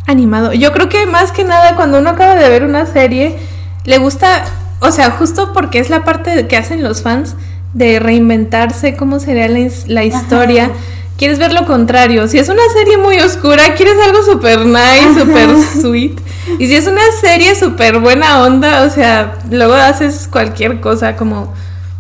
[0.05, 0.51] animado.
[0.53, 3.37] Yo creo que más que nada cuando uno acaba de ver una serie,
[3.85, 4.43] le gusta,
[4.81, 7.35] o sea, justo porque es la parte que hacen los fans
[7.73, 10.65] de reinventarse cómo sería la, his- la historia.
[10.65, 10.73] Ajá.
[11.17, 12.27] Quieres ver lo contrario.
[12.27, 15.19] Si es una serie muy oscura, quieres algo super nice, Ajá.
[15.21, 15.49] super
[15.81, 16.19] sweet.
[16.59, 21.53] Y si es una serie súper buena onda, o sea, luego haces cualquier cosa como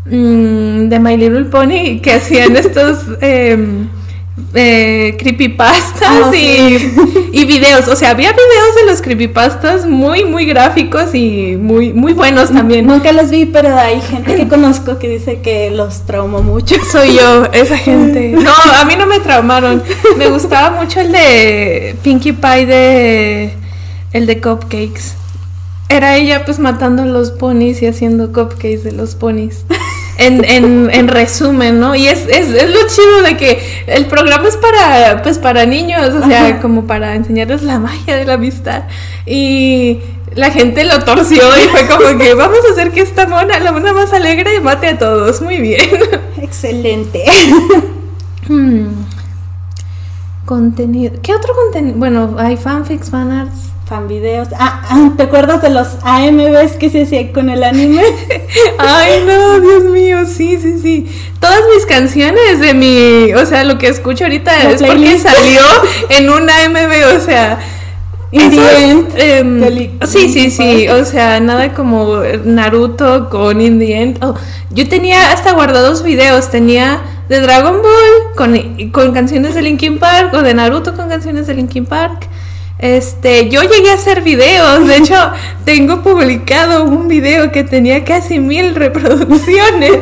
[0.05, 3.87] mm, de My Little Pony, que hacían estos em,
[4.53, 6.93] eh, creepypastas Ah, y, sí.
[7.33, 7.87] y videos.
[7.87, 12.85] O sea, había videos de los creepypastas muy, muy gráficos y muy, muy buenos también.
[12.87, 16.75] Nunca los vi, pero hay gente que conozco que dice que los traumó mucho.
[16.91, 18.35] Soy yo, esa gente.
[18.47, 19.83] No, a mí no me traumaron.
[20.17, 23.53] Me gustaba mucho el de Pinkie Pie de.
[24.13, 25.15] El de Cupcakes.
[25.89, 29.65] Era ella pues matando los ponis y haciendo cupcakes de los ponis.
[30.19, 31.93] En, en, en resumen, ¿no?
[31.93, 36.11] Y es, es, es lo chido de que el programa es para, pues, para niños,
[36.11, 36.59] o sea, Ajá.
[36.59, 38.85] como para enseñarles la magia de la amistad.
[39.27, 39.99] Y
[40.33, 43.71] la gente lo torció y fue como que vamos a hacer que esta mona, la
[43.71, 45.39] mona más alegre, mate a todos.
[45.39, 45.81] Muy bien.
[46.41, 47.23] Excelente.
[48.47, 48.87] Hmm.
[50.45, 51.13] Contenido.
[51.21, 51.95] ¿Qué otro contenido?
[51.95, 53.67] Bueno, hay fanfics, fanarts.
[53.87, 54.49] Fan videos.
[54.59, 58.03] Ah, ah, ¿te acuerdas de los AMVs que se hacían con el anime?
[58.77, 61.07] Ay, no, Dios mío, sí, sí, sí.
[61.39, 65.61] Todas mis canciones de mi, o sea, lo que escucho ahorita La es porque salió
[66.09, 67.59] en una AMV, o sea,
[68.29, 73.79] In the esos, end, em, sí, sí, sí, o sea, nada como Naruto con In
[73.79, 74.21] the End.
[74.21, 74.35] Oh,
[74.69, 80.33] yo tenía hasta guardados videos, tenía de Dragon Ball con, con canciones de Linkin Park
[80.33, 82.27] o de Naruto con canciones de Linkin Park.
[82.79, 85.15] Este, yo llegué a hacer videos, de hecho,
[85.65, 90.01] tengo publicado un video que tenía casi mil reproducciones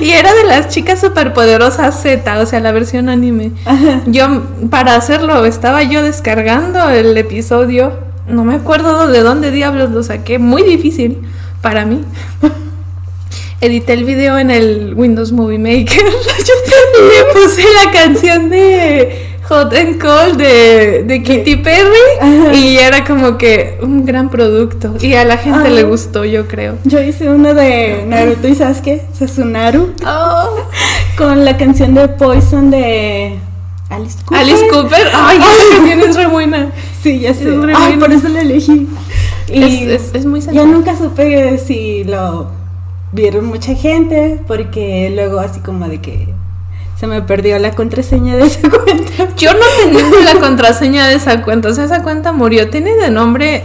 [0.00, 3.52] y era de las chicas superpoderosas Z, o sea, la versión anime.
[4.06, 10.02] Yo, para hacerlo, estaba yo descargando el episodio, no me acuerdo de dónde diablos lo
[10.02, 11.18] saqué, muy difícil
[11.60, 12.00] para mí.
[13.60, 16.04] Edité el video en el Windows Movie Maker.
[16.04, 23.04] Yo le puse la canción de Hot and Cold de, de Katy Perry y era
[23.04, 26.76] como que un gran producto y a la gente le gustó, yo creo.
[26.84, 29.92] Yo hice uno de Naruto y Sasuke, Sasunaru,
[31.18, 33.38] con la canción de Poison de
[33.90, 34.38] Alice Cooper.
[34.38, 36.70] Alice Cooper, ay, esa canción es re buena.
[37.02, 37.50] Sí, ya sé.
[37.50, 37.98] Es re Ay, buena.
[38.06, 38.88] por eso la elegí.
[39.52, 40.72] Y Es, es, es muy ya sensual.
[40.72, 42.48] nunca supe si lo
[43.12, 46.28] vieron mucha gente, porque luego así como de que
[46.98, 49.34] se me perdió la contraseña de esa cuenta.
[49.36, 52.70] Yo no tengo la contraseña de esa cuenta, o sea, esa cuenta murió.
[52.70, 53.64] Tiene de nombre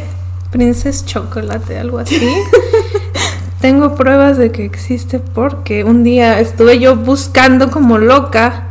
[0.51, 2.19] Princess Chocolate, algo así.
[3.61, 8.63] tengo pruebas de que existe porque un día estuve yo buscando como loca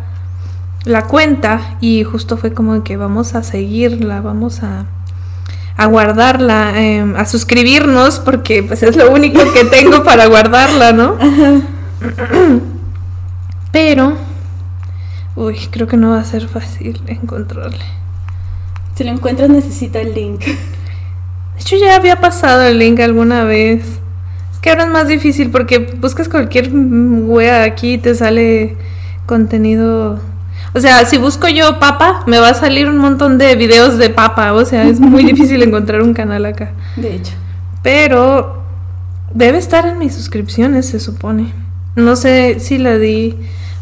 [0.85, 4.87] la cuenta y justo fue como que vamos a seguirla, vamos a,
[5.77, 11.17] a guardarla, em, a suscribirnos, porque pues es lo único que tengo para guardarla, ¿no?
[13.73, 14.15] Pero,
[15.39, 17.85] uy, creo que no va a ser fácil encontrarle.
[18.95, 20.41] Si lo encuentras necesito el link.
[20.41, 23.85] De hecho ya había pasado el link alguna vez.
[24.53, 28.77] Es que ahora es más difícil porque buscas cualquier wea aquí y te sale
[29.27, 30.21] contenido
[30.75, 34.11] o sea, si busco yo papa, me va a salir un montón de videos de
[34.11, 34.53] papa.
[34.53, 36.73] O sea, es muy difícil encontrar un canal acá.
[36.97, 37.33] De hecho.
[37.83, 38.63] Pero
[39.33, 41.53] debe estar en mis suscripciones, se supone.
[41.97, 43.37] No sé si la di.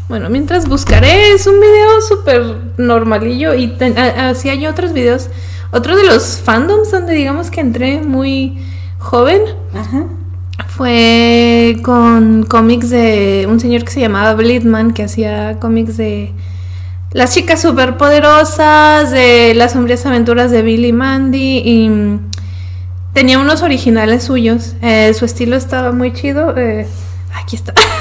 [0.09, 3.53] Bueno, mientras buscaré, es un video súper normalillo.
[3.53, 3.75] Y
[4.17, 5.29] así hay otros videos.
[5.71, 8.57] Otro de los fandoms donde digamos que entré muy
[8.99, 9.41] joven.
[9.73, 10.05] Ajá.
[10.69, 16.33] Fue con cómics de un señor que se llamaba Bleedman, que hacía cómics de
[17.11, 22.19] las chicas superpoderosas, de las sombrías aventuras de Billy y Mandy y mm,
[23.13, 24.75] tenía unos originales suyos.
[24.81, 26.55] Eh, su estilo estaba muy chido.
[26.57, 26.87] Eh,
[27.33, 27.73] aquí está.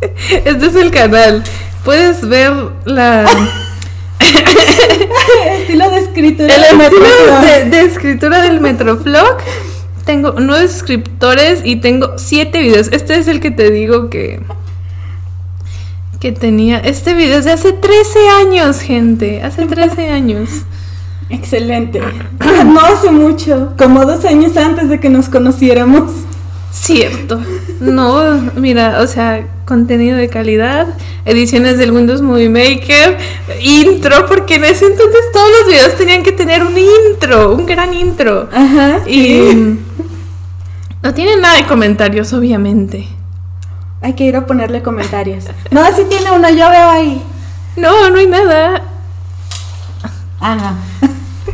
[0.44, 1.42] este es el canal.
[1.84, 2.52] Puedes ver
[2.84, 3.24] la...
[5.58, 6.54] estilo de escritura.
[6.54, 9.38] El estilo de, escritura del Metroflog.
[10.04, 12.88] Tengo nueve suscriptores y tengo siete videos.
[12.92, 14.40] Este es el que te digo que
[16.20, 16.78] que tenía.
[16.78, 19.42] Este video es de hace 13 años, gente.
[19.42, 20.50] Hace 13 años.
[21.30, 22.00] Excelente.
[22.66, 26.12] No hace mucho, como dos años antes de que nos conociéramos.
[26.72, 27.40] Cierto.
[27.80, 30.86] No, mira, o sea, contenido de calidad,
[31.24, 33.16] ediciones del Windows Movie Maker,
[33.62, 37.94] intro, porque en ese entonces todos los videos tenían que tener un intro, un gran
[37.94, 38.48] intro.
[38.52, 39.00] Ajá.
[39.08, 39.78] Y
[41.02, 43.08] no tiene nada de comentarios, obviamente.
[44.02, 45.46] Hay que ir a ponerle comentarios.
[45.70, 47.22] No, si tiene uno, yo veo ahí.
[47.76, 48.82] No, no hay nada.
[50.40, 50.74] Ah,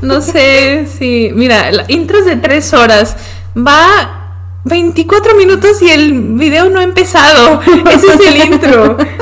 [0.03, 0.21] no.
[0.21, 1.31] sé si.
[1.35, 3.17] Mira, la intro es de tres horas.
[3.57, 4.26] Va
[4.67, 7.61] 24 minutos y el video no ha empezado.
[7.89, 8.97] Ese es el intro.
[8.97, 9.15] 24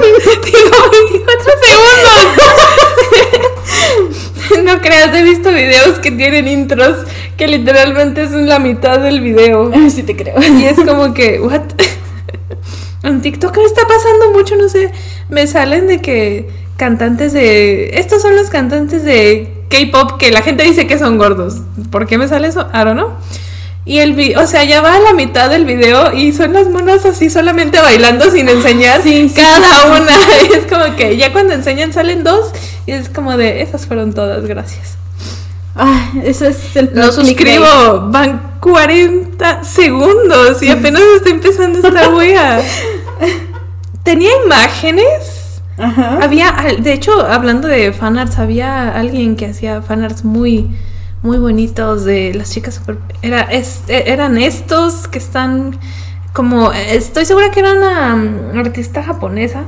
[0.00, 0.38] minutos.
[0.44, 0.76] Digo,
[1.10, 2.22] 24 segundos.
[4.64, 7.04] no creas, he visto videos que tienen intros
[7.36, 9.72] que literalmente es la mitad del video.
[9.90, 10.36] Sí te creo.
[10.40, 11.62] Y es como que, what?
[13.02, 14.92] En TikTok está pasando mucho, no sé,
[15.28, 17.98] me salen de que cantantes de...
[17.98, 21.62] Estos son los cantantes de K-Pop que la gente dice que son gordos.
[21.90, 22.68] ¿Por qué me sale eso?
[22.72, 23.10] I don't know.
[23.86, 26.68] Y el video, o sea, ya va a la mitad del video y son las
[26.70, 29.02] monas así solamente bailando sin enseñar
[29.36, 30.12] cada una.
[30.56, 32.50] es como que ya cuando enseñan salen dos
[32.86, 34.96] y es como de, esas fueron todas, gracias.
[35.76, 42.62] Ah, eso es el No suscribo, van 40 segundos y apenas está empezando esta wea.
[44.02, 45.60] Tenía imágenes.
[45.76, 46.20] Ajá.
[46.22, 50.70] Había, de hecho, hablando de fanarts, había alguien que hacía fanarts muy,
[51.24, 52.98] muy bonitos de las chicas super.
[53.22, 55.76] Era, e, eran estos que están
[56.32, 56.70] como.
[56.72, 59.64] Estoy segura que era una artista japonesa.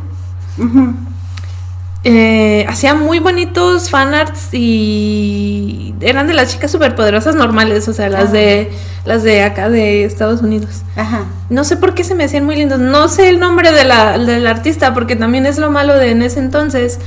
[2.04, 8.30] Eh, hacía muy bonitos fanarts y eran de las chicas superpoderosas normales, o sea, las
[8.32, 8.70] de
[9.06, 10.82] las de acá de Estados Unidos.
[10.94, 11.24] Ajá.
[11.48, 12.80] No sé por qué se me hacían muy lindos.
[12.80, 16.20] No sé el nombre de la, del artista porque también es lo malo de en
[16.20, 16.98] ese entonces.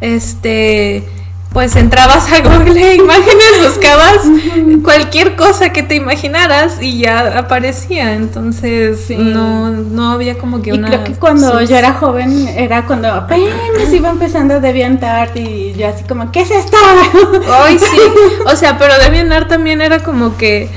[0.00, 1.06] Este,
[1.52, 4.18] pues entrabas a Google Imágenes, buscabas
[4.84, 8.14] cualquier cosa que te imaginaras y ya aparecía.
[8.14, 10.88] Entonces no, no había como que una.
[10.88, 15.72] Y creo que cuando yo era joven era cuando apenas iba empezando a DeviantArt y
[15.72, 16.76] yo así como, ¿qué es esto?
[17.50, 17.98] Ay, sí.
[18.46, 20.70] O sea, pero DeviantArt también era como que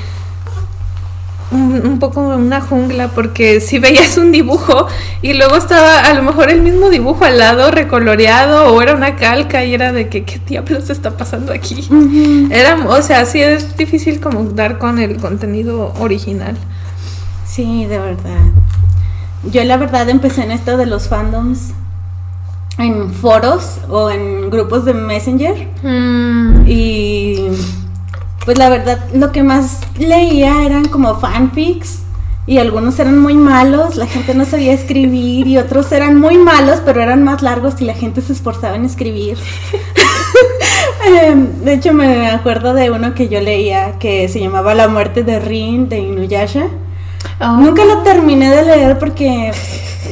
[1.54, 4.86] un, poco una jungla porque si veías un dibujo
[5.22, 9.16] y luego estaba a lo mejor el mismo dibujo al lado recoloreado o era una
[9.16, 11.88] calca y era de que qué diablos está pasando aquí.
[12.50, 16.56] Era, o sea, sí es difícil como dar con el contenido original.
[17.46, 18.40] Sí, de verdad.
[19.44, 21.72] Yo la verdad empecé en esto de los fandoms
[22.78, 25.68] en foros o en grupos de Messenger.
[25.82, 26.64] Mm.
[26.66, 27.36] Y
[28.44, 32.00] pues la verdad lo que más leía eran como fanfics
[32.46, 36.80] y algunos eran muy malos, la gente no sabía escribir y otros eran muy malos,
[36.84, 39.38] pero eran más largos y la gente se esforzaba en escribir.
[41.06, 45.22] Em, de hecho me acuerdo de uno que yo leía que se llamaba La muerte
[45.22, 46.66] de Rin de Inuyasha.
[47.40, 47.56] Oh.
[47.58, 49.52] Nunca lo terminé de leer porque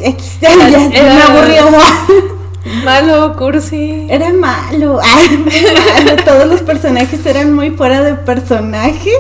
[0.03, 1.65] pues, ya, me aburrió.
[2.85, 4.07] Malo, cursi.
[4.11, 5.01] Era malo.
[6.25, 9.11] Todos los personajes eran muy fuera de personaje.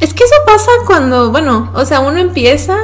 [0.00, 2.76] Es que eso pasa cuando, bueno, o sea, uno empieza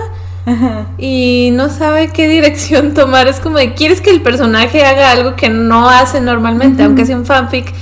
[0.98, 3.28] y no sabe qué dirección tomar.
[3.28, 7.16] Es como de, quieres que el personaje haga algo que no hace normalmente, aunque sea
[7.16, 7.72] un fanfic,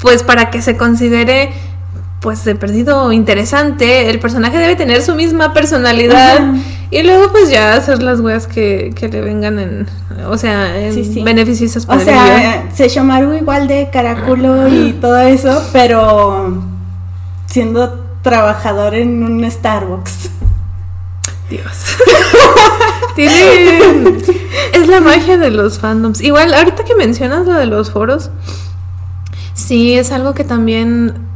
[0.00, 1.52] pues para que se considere
[2.20, 6.40] pues de perdido interesante, el personaje debe tener su misma personalidad
[6.90, 9.86] y luego pues ya hacer las weas que, que le vengan en,
[10.26, 15.62] o sea, en Sí, beneficios O sea, se llamaron igual de caraculo y todo eso,
[15.72, 16.62] pero
[17.46, 20.30] siendo trabajador en un Starbucks.
[21.48, 21.96] Dios.
[23.16, 24.18] Tiene.
[24.72, 26.20] Es la magia de los fandoms.
[26.20, 28.30] Igual, ahorita que mencionas lo de los foros,
[29.54, 31.29] sí, es algo que también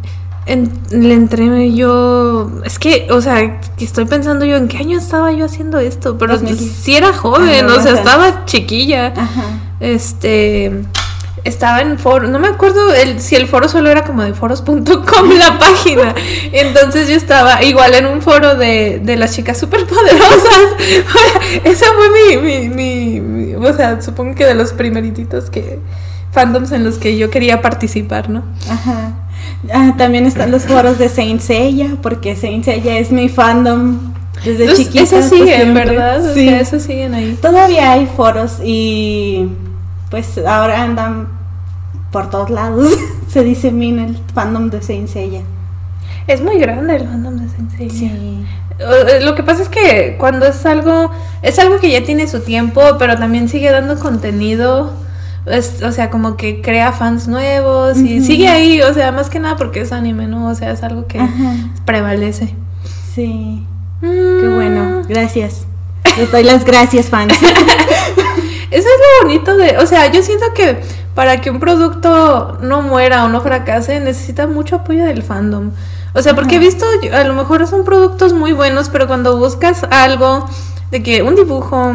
[0.46, 2.50] le entré yo.
[2.64, 6.38] Es que, o sea, estoy pensando yo en qué año estaba yo haciendo esto, pero
[6.38, 9.12] sí era joven, o sea, estaba chiquilla.
[9.80, 10.84] Este
[11.44, 15.30] estaba en foro, no me acuerdo el, si el foro solo era como de foros.com
[15.38, 16.14] la página.
[16.52, 20.74] Entonces yo estaba igual en un foro de, de las chicas superpoderosas.
[21.64, 25.80] Esa fue mi, mi, mi, o sea, supongo que de los primerititos que
[26.32, 28.42] fandoms en los que yo quería participar, ¿no?
[28.68, 29.23] Ajá.
[29.72, 34.14] Ah, también están los foros de Saint Seiya, porque Saint Seiya es mi fandom
[34.44, 35.02] desde chiquita.
[35.02, 36.34] Eso siguen, ¿verdad?
[36.34, 37.38] Sí, eso siguen ahí.
[37.40, 39.48] Todavía hay foros y
[40.10, 41.28] pues ahora andan
[42.10, 42.88] por todos lados.
[43.28, 45.40] Se disemina el fandom de Saint Seiya.
[46.26, 47.90] Es muy grande el fandom de Saint Seiya.
[47.90, 48.44] Sí.
[49.22, 51.10] Lo que pasa es que cuando es algo,
[51.42, 54.92] es algo que ya tiene su tiempo, pero también sigue dando contenido.
[55.46, 59.56] O sea, como que crea fans nuevos y sigue ahí, o sea, más que nada
[59.56, 60.48] porque es anime, ¿no?
[60.48, 61.20] O sea, es algo que
[61.84, 62.54] prevalece.
[63.14, 63.66] Sí.
[64.00, 64.06] Qué
[64.48, 64.54] mm.
[64.54, 65.66] bueno, gracias.
[66.18, 67.34] Les doy las gracias, fans.
[68.70, 70.80] Eso es lo bonito de, o sea, yo siento que
[71.14, 75.70] para que un producto no muera o no fracase, necesita mucho apoyo del fandom.
[76.14, 79.84] O sea, porque he visto, a lo mejor son productos muy buenos, pero cuando buscas
[79.84, 80.48] algo
[80.90, 81.94] de que un dibujo,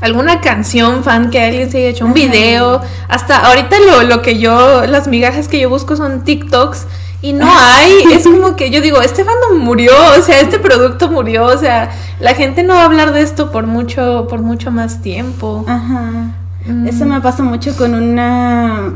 [0.00, 4.38] alguna canción fan que alguien se haya hecho, un video, hasta ahorita lo, lo que
[4.38, 6.86] yo, las migajas que yo busco son TikToks
[7.22, 11.08] y no hay, es como que yo digo, este fandom murió, o sea, este producto
[11.08, 11.90] murió, o sea,
[12.20, 15.64] la gente no va a hablar de esto por mucho, por mucho más tiempo.
[15.66, 16.34] Ajá.
[16.66, 16.86] Mm.
[16.88, 18.92] Eso me pasa mucho con una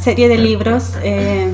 [0.00, 0.94] serie de libros.
[1.04, 1.52] Eh,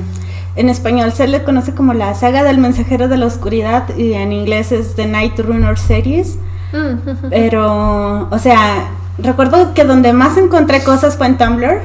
[0.55, 4.33] en español se le conoce como la saga del mensajero de la oscuridad y en
[4.33, 6.37] inglés es The Night Runner Series.
[6.71, 7.29] Mm.
[7.29, 11.81] Pero, o sea, recuerdo que donde más encontré cosas fue en Tumblr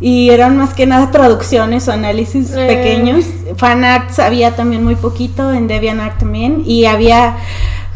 [0.00, 2.66] y eran más que nada traducciones o análisis eh.
[2.66, 3.24] pequeños.
[3.56, 7.36] Fanarts había también muy poquito, en DeviantArt también, y había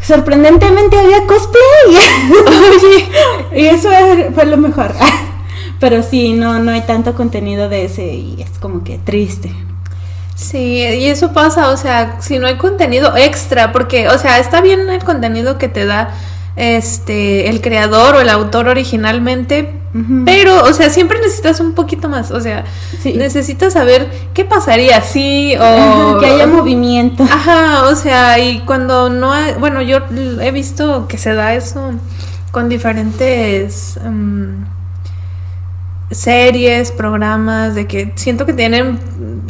[0.01, 1.61] sorprendentemente había cosplay.
[3.51, 3.89] Oye, y eso
[4.33, 4.93] fue lo mejor.
[5.79, 9.51] Pero sí, no no hay tanto contenido de ese y es como que triste.
[10.39, 14.61] Sí, y eso pasa, o sea, si no hay contenido extra, porque, o sea, está
[14.61, 16.11] bien el contenido que te da
[16.55, 19.75] este el creador o el autor originalmente,
[20.23, 22.63] pero, o sea, siempre necesitas un poquito más, o sea,
[23.03, 27.23] necesitas saber qué pasaría si o que haya movimiento.
[27.23, 29.97] Ajá, o sea, y cuando no hay, bueno, yo
[30.41, 31.91] he visto que se da eso
[32.51, 34.78] con diferentes mm,
[36.11, 38.99] series, programas, de que siento que tienen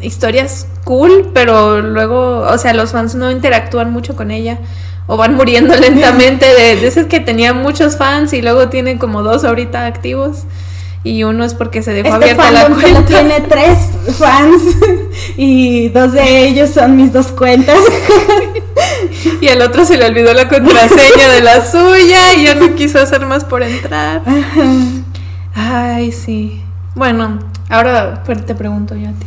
[0.01, 4.59] historias cool, pero luego, o sea, los fans no interactúan mucho con ella
[5.07, 9.23] o van muriendo lentamente de, de esos que tenían muchos fans y luego tienen como
[9.23, 10.45] dos ahorita activos
[11.03, 13.05] y uno es porque se dejó este abierta la cuenta.
[13.05, 13.77] tiene tres
[14.17, 14.61] fans
[15.37, 17.77] y dos de ellos son mis dos cuentas.
[19.41, 22.99] y el otro se le olvidó la contraseña de la suya y ya no quiso
[22.99, 24.23] hacer más por entrar.
[25.55, 26.63] Ay, sí.
[26.95, 27.39] Bueno,
[27.69, 29.25] ahora te pregunto yo a ti.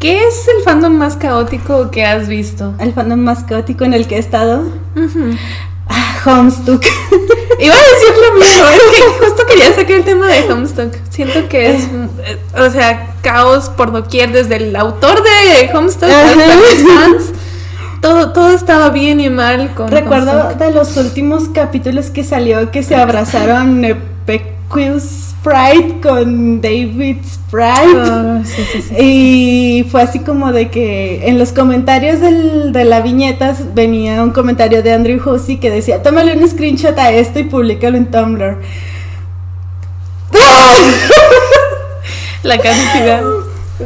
[0.00, 2.74] ¿Qué es el fandom más caótico que has visto?
[2.78, 4.64] El fandom más caótico en el que he estado.
[5.88, 6.82] Ah, Homestuck.
[7.60, 10.94] Iba a decir lo mismo, es que justo quería sacar el tema de Homestuck.
[11.10, 16.56] Siento que es, eh, o sea, caos por doquier, desde el autor de Homestuck hasta
[16.56, 17.32] los fans.
[18.00, 22.82] Todo, todo estaba bien y mal con Recuerdo de los últimos capítulos que salió que
[22.82, 23.84] se abrazaron
[24.72, 27.96] Quill Sprite con David Sprite.
[27.96, 28.42] Ah,
[28.98, 34.82] y fue así como de que en los comentarios de la viñeta venía un comentario
[34.82, 38.58] de Andrew Hussey que decía, tómale un screenshot a esto y públicalo en Tumblr.
[42.42, 43.22] la cantidad.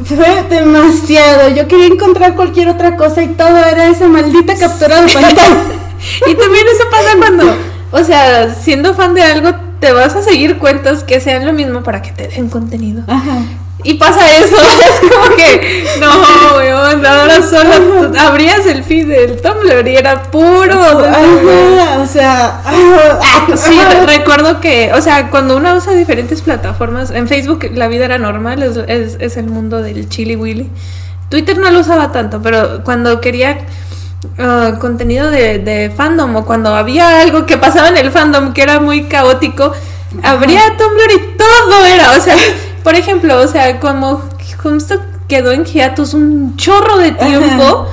[0.04, 1.50] Fue demasiado.
[1.50, 5.56] Yo quería encontrar cualquier otra cosa y todo era esa maldita captura de pantalla.
[6.26, 7.56] y también eso pasa cuando,
[7.92, 11.82] o sea, siendo fan de algo, te vas a seguir cuentas que sean lo mismo
[11.82, 13.02] para que te den contenido.
[13.06, 13.42] Ajá.
[13.82, 14.56] Y pasa eso,
[15.02, 20.74] es como que, no, weón, ahora solo abrías el feed del Tumblr y era puro.
[22.00, 22.62] o sea,
[23.56, 28.16] sí, recuerdo que, o sea, cuando uno usa diferentes plataformas, en Facebook la vida era
[28.16, 30.70] normal, es, es, es el mundo del chili willy
[31.28, 33.58] Twitter no lo usaba tanto, pero cuando quería
[34.38, 38.62] uh, contenido de, de, fandom o cuando había algo que pasaba en el fandom que
[38.62, 39.72] era muy caótico,
[40.22, 42.36] abría Tumblr y todo era, o sea,
[42.82, 44.22] por ejemplo, o sea, como
[44.62, 47.88] justo quedó en hiatus un chorro de tiempo.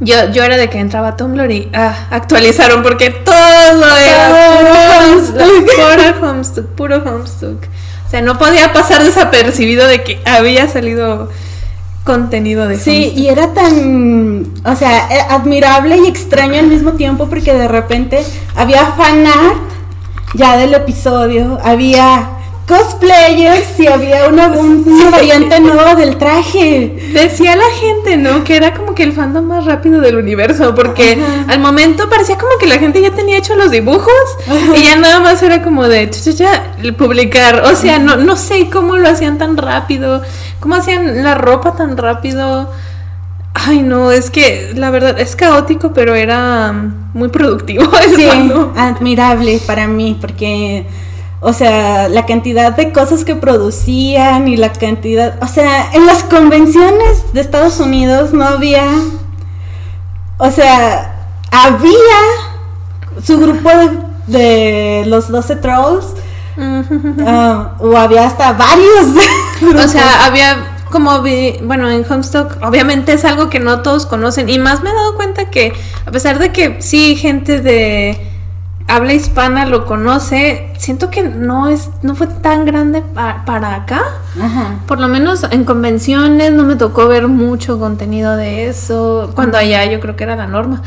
[0.00, 4.28] Yo, yo era de que entraba a Tumblr y ah, actualizaron porque todo era
[6.18, 7.64] puro Homestuck, puro Homestuck.
[8.06, 11.30] O sea, no podía pasar desapercibido de que había salido
[12.04, 17.28] contenido de Sí, y era tan, o sea, eh, admirable y extraño al mismo tiempo
[17.28, 18.22] porque de repente
[18.54, 19.58] había fanart
[20.34, 22.33] ya del episodio, había
[22.66, 24.48] cosplayers y había una,
[25.10, 27.10] variante nueva del traje.
[27.12, 28.42] Decía la gente, ¿no?
[28.44, 32.56] Que era como que el fandom más rápido del universo, porque al momento parecía como
[32.58, 34.14] que la gente ya tenía hecho los dibujos
[34.76, 36.10] y ya nada más era como de
[36.96, 37.62] publicar.
[37.66, 40.22] O sea, no, no sé cómo lo hacían tan rápido,
[40.60, 42.70] cómo hacían la ropa tan rápido.
[43.52, 46.72] Ay, no, es que la verdad es caótico, pero era
[47.12, 47.84] muy productivo.
[48.14, 48.28] Sí,
[48.76, 50.86] admirable para mí, porque
[51.46, 56.24] o sea, la cantidad de cosas que producían y la cantidad, o sea, en las
[56.24, 58.86] convenciones de Estados Unidos no había,
[60.38, 62.18] o sea, había
[63.22, 63.68] su grupo
[64.26, 66.14] de, los 12 trolls,
[67.26, 69.08] ah, o había hasta varios.
[69.84, 74.48] o sea, había como vi, bueno, en Homestock obviamente es algo que no todos conocen
[74.48, 75.74] y más me he dado cuenta que
[76.06, 78.33] a pesar de que sí gente de
[78.86, 84.02] habla hispana lo conoce, siento que no es no fue tan grande para acá.
[84.86, 89.30] Por lo menos en convenciones no me tocó ver mucho contenido de eso.
[89.34, 90.82] Cuando allá yo creo que era la norma.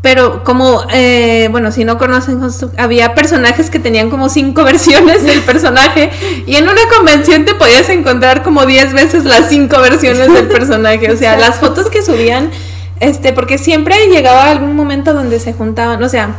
[0.00, 2.40] Pero como, eh, bueno, si no conocen,
[2.76, 6.10] había personajes que tenían como cinco versiones del personaje
[6.44, 11.12] y en una convención te podías encontrar como diez veces las cinco versiones del personaje.
[11.12, 12.50] O sea, las fotos que subían,
[12.98, 16.34] este, porque siempre llegaba algún momento donde se juntaban, o sea,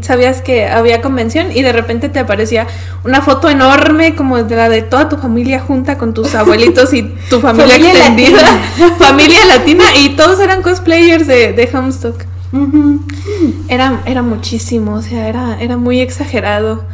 [0.00, 2.66] sabías que había convención y de repente te aparecía
[3.04, 7.02] una foto enorme como de la de toda tu familia junta con tus abuelitos y
[7.28, 8.38] tu familia, extendida,
[8.98, 12.24] familia latina y todos eran cosplayers de, de Homestuck.
[13.68, 16.84] era, era muchísimo, o sea, era, era muy exagerado.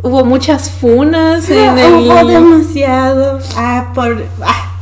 [0.00, 1.94] Hubo muchas funas en el...
[1.94, 3.40] Hubo demasiado.
[3.56, 4.24] Ah, por...
[4.42, 4.72] Ah,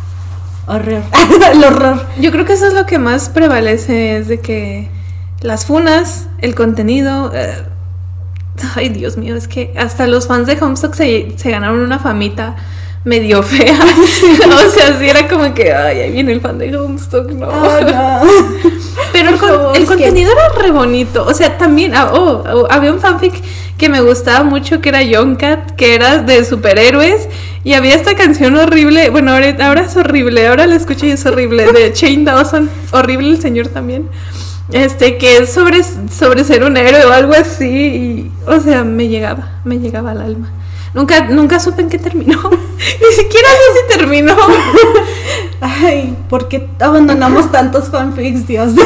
[0.67, 1.03] horror.
[1.53, 2.07] el horror.
[2.21, 4.91] Yo creo que eso es lo que más prevalece, es de que
[5.41, 7.33] las funas, el contenido.
[7.35, 7.63] Eh,
[8.75, 12.57] ay, Dios mío, es que hasta los fans de Homestuck se, se ganaron una famita
[13.05, 13.79] medio fea.
[13.79, 17.49] o sea, sí era como que, ay, ahí viene el fan de Homestuck, no.
[17.51, 18.23] Ah,
[19.13, 19.31] Pero
[19.75, 21.25] el, contenido era re bonito.
[21.25, 23.43] O sea, también, ah, oh, oh, había un fanfic
[23.79, 27.29] que me gustaba mucho que era Young Cat, que era de superhéroes.
[27.63, 29.11] Y había esta canción horrible.
[29.11, 31.73] Bueno, ahora, ahora es horrible, ahora la escuché y es horrible.
[31.73, 32.71] De Shane Dawson.
[32.93, 34.09] Horrible el señor también
[34.73, 39.09] este que es sobre, sobre ser un héroe o algo así y o sea me
[39.09, 40.51] llegaba me llegaba al alma
[40.93, 44.37] nunca nunca supe en qué terminó ni siquiera sé si terminó
[45.61, 48.73] ay ¿por qué abandonamos tantos fanfics Dios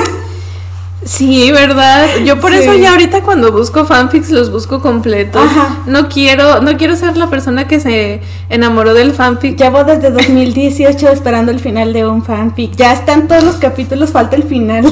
[1.03, 2.09] Sí, ¿verdad?
[2.27, 5.43] Yo por eso ya ahorita cuando busco fanfics los busco completos.
[5.87, 8.21] No quiero, no quiero ser la persona que se
[8.51, 9.57] enamoró del fanfic.
[9.57, 12.77] Llevo desde 2018 esperando el final de un fanfic.
[12.77, 14.85] Ya están todos los capítulos, falta el final.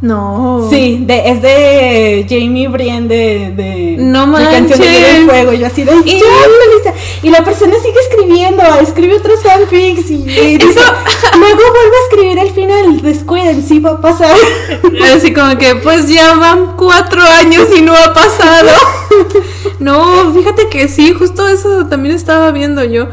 [0.00, 0.66] No.
[0.68, 4.78] Sí, de, es de Jamie Brienne de, de, no manches.
[4.78, 5.54] de del Fuego.
[5.54, 6.20] Yo así de ¿Y?
[7.22, 10.80] y la persona sigue escribiendo, escribe otros fanfics y, Eso...
[11.38, 14.36] luego vuelve a escribir al final, descuiden, sí va a pasar.
[15.14, 18.70] Así como que pues ya van cuatro años y no ha pasado.
[19.78, 23.08] No, fíjate que sí, justo eso también estaba viendo yo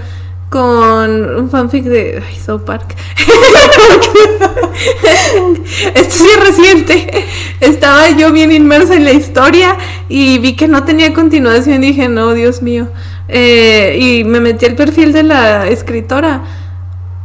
[0.53, 2.95] con un fanfic de ay, South Park.
[5.95, 7.25] Esto sí es reciente.
[7.59, 9.75] Estaba yo bien inmersa en la historia
[10.09, 11.81] y vi que no tenía continuación.
[11.81, 12.89] Dije, no, Dios mío.
[13.29, 16.43] Eh, y me metí al perfil de la escritora.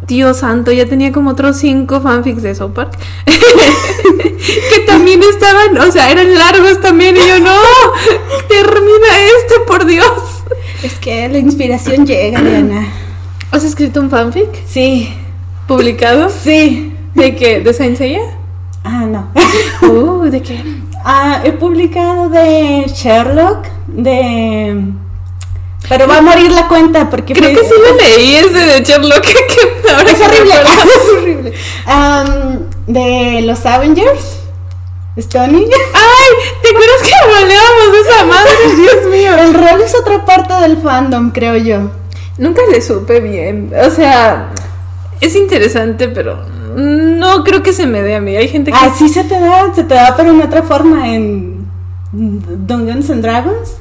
[0.07, 2.97] Dios santo, ya tenía como otros cinco fanfics de South Park.
[3.27, 7.15] que también estaban, o sea, eran largos también.
[7.15, 7.61] Y yo, no,
[8.49, 10.45] termina este, por Dios.
[10.83, 12.91] Es que la inspiración llega, Diana.
[13.51, 14.67] ¿Has escrito un fanfic?
[14.67, 15.13] Sí.
[15.67, 16.29] ¿Publicado?
[16.29, 16.95] Sí.
[17.15, 17.61] ¿De qué?
[17.61, 18.21] ¿De Saint Seiya?
[18.85, 19.31] Ah, no.
[19.89, 20.63] Uh, ¿de qué?
[21.03, 24.83] Ah, he publicado de Sherlock, de...
[25.89, 27.33] Pero va a morir la cuenta porque...
[27.33, 29.25] Creo que sí lo leí ese de Sherlock.
[29.83, 30.55] Que ahora es, horrible.
[30.95, 31.53] es horrible.
[32.87, 34.41] de los Avengers.
[35.17, 35.65] Stony.
[35.95, 36.31] ¡Ay!
[36.63, 38.53] ¿Te acuerdas que hablábamos de esa madre?
[38.77, 39.35] Dios mío.
[39.37, 41.91] El rol es otra parte del fandom, creo yo.
[42.39, 43.73] Nunca le supe bien.
[43.87, 44.51] O sea,
[45.21, 46.39] es interesante, pero
[46.77, 48.37] no creo que se me dé a mí.
[48.37, 48.79] Hay gente que.
[48.81, 51.67] Ah, sí se te da, se te da, pero en otra forma, en
[52.13, 53.79] Dungeons and Dragons.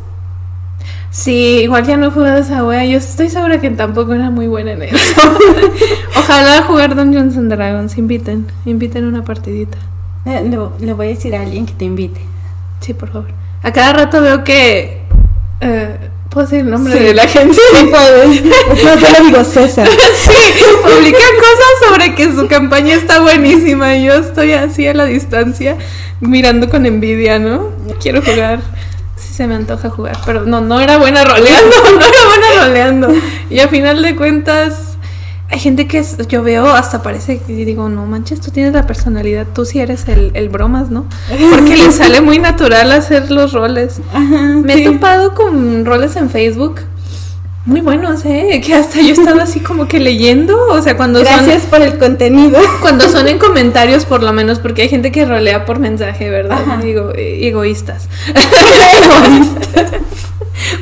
[1.09, 2.85] Sí, igual ya no he jugado esa wea.
[2.85, 5.21] Yo estoy segura que tampoco era muy buena en eso.
[6.17, 7.97] Ojalá jugar Dungeons and Dragons.
[7.97, 9.77] Inviten, inviten una partidita.
[10.25, 12.19] Le, le- le voy a decir a alguien que te invite.
[12.81, 13.27] Sí, por favor.
[13.63, 15.01] A cada rato veo que.
[15.61, 15.97] eh,
[16.29, 16.99] ¿Puedo decir el nombre Sí.
[17.03, 17.55] de la gente?
[17.77, 18.43] Sí, puedes.
[18.43, 19.87] No, yo le digo César.
[20.15, 25.05] Sí, publica cosas sobre que su campaña está buenísima y yo estoy así a la
[25.05, 25.77] distancia
[26.19, 27.69] mirando con envidia, ¿no?
[28.01, 28.59] Quiero jugar.
[29.15, 33.13] Sí se me antoja jugar, pero no, no era buena roleando, no era buena roleando.
[33.49, 34.96] Y a final de cuentas,
[35.49, 38.85] hay gente que es- yo veo hasta parece que digo, no manches, tú tienes la
[38.85, 41.05] personalidad, tú sí eres el, el bromas, ¿no?
[41.51, 43.99] Porque le sale muy natural hacer los roles.
[44.13, 44.83] Ajá, Me sí.
[44.83, 46.81] he topado con roles en Facebook
[47.65, 48.61] muy buenos, ¿eh?
[48.65, 51.81] Que hasta yo he estado así como que leyendo, o sea, cuando Gracias son por
[51.81, 52.57] el contenido.
[52.81, 56.59] cuando son en comentarios por lo menos, porque hay gente que rolea por mensaje, ¿verdad?
[56.65, 56.77] Ajá.
[56.81, 58.07] Digo, eh, egoístas.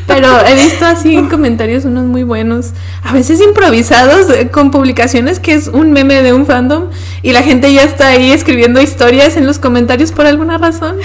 [0.07, 2.71] Pero he visto así en comentarios unos muy buenos,
[3.03, 6.89] a veces improvisados, eh, con publicaciones que es un meme de un fandom
[7.23, 10.97] y la gente ya está ahí escribiendo historias en los comentarios por alguna razón.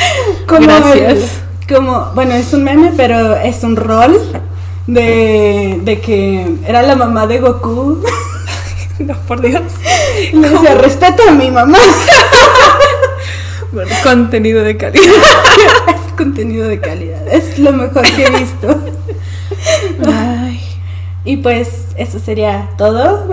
[0.47, 1.41] Como Gracias.
[1.69, 4.21] como, bueno, es un meme, pero es un rol
[4.87, 8.03] de, de que era la mamá de Goku.
[9.01, 9.63] No, por Dios.
[10.31, 11.79] Le decía, respeto a mi mamá.
[13.73, 15.05] Bueno, contenido de calidad.
[16.25, 17.27] contenido de calidad.
[17.29, 18.79] Es lo mejor que he visto.
[20.07, 20.61] Ay.
[21.25, 23.29] Y pues eso sería todo.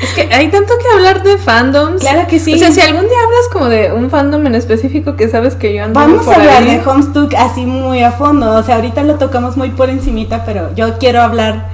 [0.00, 2.00] Es que hay tanto que hablar de fandoms.
[2.00, 2.54] Claro que sí.
[2.54, 5.72] O sea, si algún día hablas como de un fandom en específico que sabes que
[5.74, 6.76] yo ando Vamos por a hablar ahí.
[6.76, 8.52] de Homestuck así muy a fondo.
[8.56, 11.68] O sea, ahorita lo tocamos muy por encimita, pero yo quiero hablar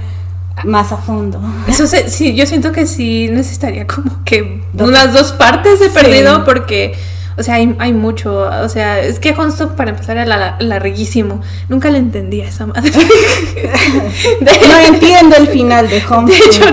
[0.63, 1.39] más a fondo.
[1.67, 5.93] Eso se- sí, yo siento que sí necesitaría como que unas dos partes de Sí.
[5.93, 6.93] perdido porque,
[7.39, 8.47] o sea, hay, hay mucho.
[8.63, 11.41] O sea, es que Homestuck para empezar era la- larguísimo.
[11.69, 12.91] Nunca le entendía esa madre.
[14.41, 16.45] De- No entiendo el final de De Homestuck.
[16.53, 16.71] hecho,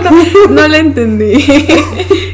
[0.49, 1.33] no, no la entendí.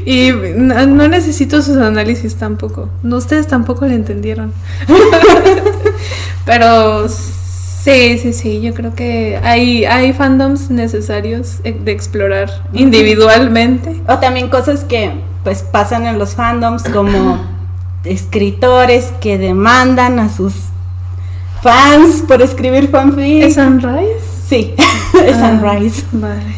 [0.04, 2.88] Y no, no necesito sus análisis tampoco.
[3.02, 4.52] No, ustedes tampoco le entendieron.
[6.44, 14.00] Pero sí, sí, sí, yo creo que hay, hay fandoms necesarios eh, de explorar individualmente.
[14.08, 15.12] O también cosas que
[15.44, 17.40] pues pasan en los fandoms como
[18.04, 20.54] escritores que demandan a sus
[21.62, 23.42] fans por escribir fanfic.
[23.44, 24.20] ¿Es Sunrise?
[24.48, 24.74] Sí,
[25.26, 26.04] es Ah, Sunrise.
[26.12, 26.56] Vale.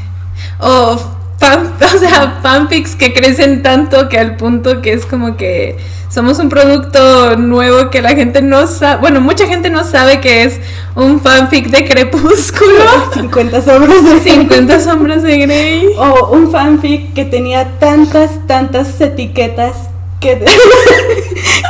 [0.61, 0.99] O,
[1.39, 5.77] fan- o sea, fanfics que crecen tanto que al punto que es como que
[6.09, 10.45] somos un producto nuevo que la gente no sabe, bueno, mucha gente no sabe que
[10.45, 10.61] es
[10.95, 12.71] un fanfic de Crepúsculo.
[13.15, 15.89] 50 sombras de 50 sombras de Grey.
[15.99, 19.73] O un fanfic que tenía tantas, tantas etiquetas
[20.21, 20.45] que,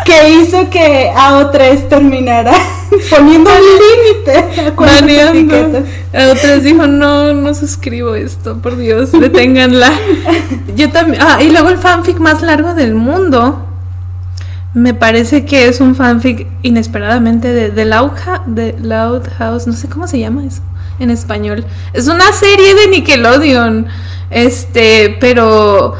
[0.05, 2.53] que hizo que AO3 terminara
[3.11, 5.55] poniendo un límite a cuántas Baneando.
[5.57, 5.85] etiquetas.
[6.15, 9.93] A otras dijo, no, no suscribo esto, por Dios, deténganla.
[10.77, 11.23] Yo también.
[11.23, 13.67] Ah, y luego el fanfic más largo del mundo.
[14.75, 18.11] Me parece que es un fanfic inesperadamente de, de, Loud,
[18.47, 19.67] de Loud House.
[19.67, 20.63] No sé cómo se llama eso
[20.99, 21.65] en español.
[21.93, 23.87] Es una serie de Nickelodeon.
[24.31, 25.95] Este, pero.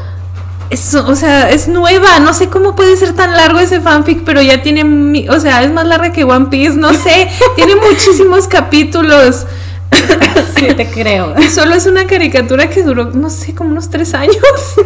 [0.69, 4.41] Es, o sea, es nueva, no sé cómo puede ser tan largo ese fanfic, pero
[4.41, 9.45] ya tiene, o sea, es más larga que One Piece, no sé, tiene muchísimos capítulos.
[10.57, 11.35] Sí, te creo.
[11.39, 14.35] Y solo es una caricatura que duró, no sé, como unos tres años.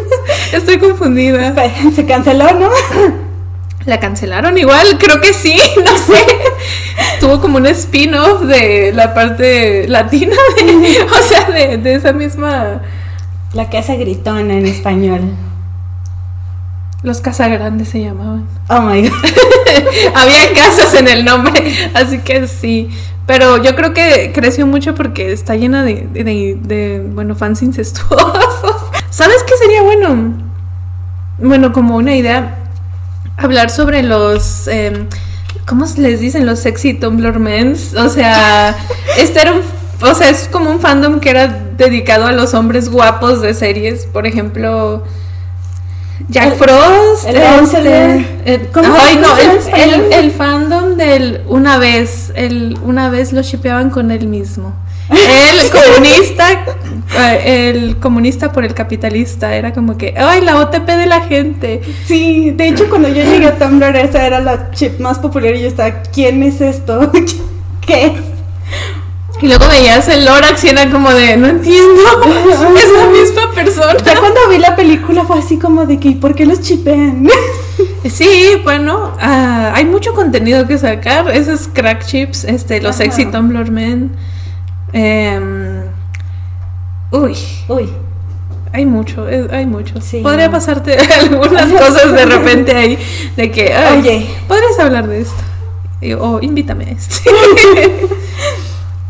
[0.53, 1.55] Estoy confundida.
[1.95, 2.69] Se canceló, ¿no?
[3.85, 4.97] ¿La cancelaron igual?
[4.99, 6.23] Creo que sí, no sé.
[7.19, 12.81] Tuvo como un spin-off de la parte latina, de- o sea, de, de esa misma...
[13.53, 15.21] La casa gritona en español.
[17.01, 18.45] Los Casagrandes se llamaban.
[18.67, 19.13] Oh my god.
[20.15, 22.89] Había casas en el nombre, así que sí.
[23.25, 27.61] Pero yo creo que creció mucho porque está llena de, de, de- de, bueno, fans
[27.61, 28.75] incestuosos.
[29.11, 30.33] ¿Sabes qué sería bueno?
[31.37, 32.57] Bueno, como una idea,
[33.37, 34.67] hablar sobre los...
[34.67, 35.07] em,
[35.67, 36.45] ¿Cómo se les dicen?
[36.47, 37.93] Los sexy Tumblr mens.
[37.95, 38.75] O sea,
[39.17, 39.61] este era un...
[40.01, 44.05] O sea, es como un fandom que era dedicado a los hombres guapos de series.
[44.07, 45.03] Por ejemplo...
[46.27, 47.27] Jack Frost.
[47.27, 53.31] el este, eh, ¿Cómo- ay, cómo no, el fandom del una vez, el una vez
[53.33, 54.73] lo shipeaban con él mismo.
[55.09, 56.51] El comunista,
[57.17, 61.81] eh, el comunista por el capitalista, era como que, ay, la OTP de la gente.
[62.05, 65.61] Sí, de hecho cuando yo llegué a Tumblr esa era la chip más popular y
[65.61, 67.11] yo estaba, ¿quién es esto?
[67.81, 68.11] ¿Qué es?
[69.41, 72.01] Y luego veías el Lorax y era como de, no entiendo,
[72.77, 73.95] es la misma persona.
[74.03, 77.27] Ya cuando vi la película fue así como de que, ¿por qué los chipean?
[78.09, 81.29] Sí, bueno, ah, hay mucho contenido que sacar.
[81.35, 83.03] Esos crack chips, este, los Ajá.
[83.03, 84.11] sexy Tumblr men.
[84.93, 85.81] Em,
[87.11, 87.35] uy,
[87.67, 87.89] Uy,
[88.71, 89.99] hay mucho, eh, hay mucho.
[90.01, 90.21] Sí.
[90.21, 92.97] Podría pasarte algunas cosas de repente ahí
[93.35, 94.27] de que, ay, Oye.
[94.47, 95.43] podrías hablar de esto.
[96.21, 97.29] O invítame a este.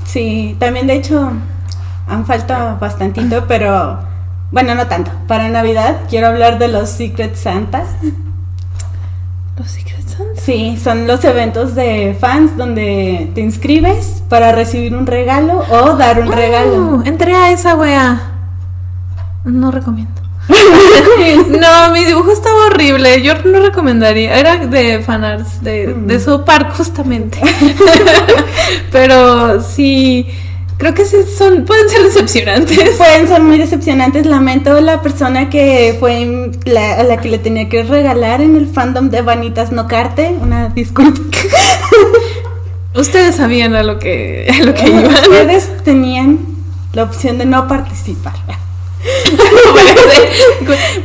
[0.10, 1.32] Sí, también de hecho
[2.08, 4.00] han faltado bastantito, pero
[4.52, 5.12] bueno, no tanto.
[5.28, 7.84] Para Navidad quiero hablar de los Secret Santa.
[9.58, 10.42] Los Secret Santa.
[10.42, 16.20] Sí, son los eventos de fans donde te inscribes para recibir un regalo o dar
[16.20, 16.98] un regalo.
[16.98, 18.20] Oh, entré a esa wea.
[19.46, 20.19] No recomiendo.
[21.50, 23.22] no, mi dibujo estaba horrible.
[23.22, 24.38] Yo no recomendaría.
[24.40, 26.08] Era de fanarts, de, Mm.
[26.08, 27.40] de su park justamente.
[28.92, 30.28] Pero sí,
[30.78, 32.78] creo que son, pueden ser decepcionantes.
[32.98, 34.26] Pueden ser muy decepcionantes.
[34.26, 38.68] Lamento la persona que fue la, a la que le tenía que regalar en el
[38.68, 40.36] fandom de Vanitas No Carte.
[40.42, 41.20] Una disculpa.
[42.96, 45.06] Ustedes sabían a lo que, a lo que iban.
[45.06, 46.40] Ustedes tenían
[46.94, 48.34] la opción de no participar.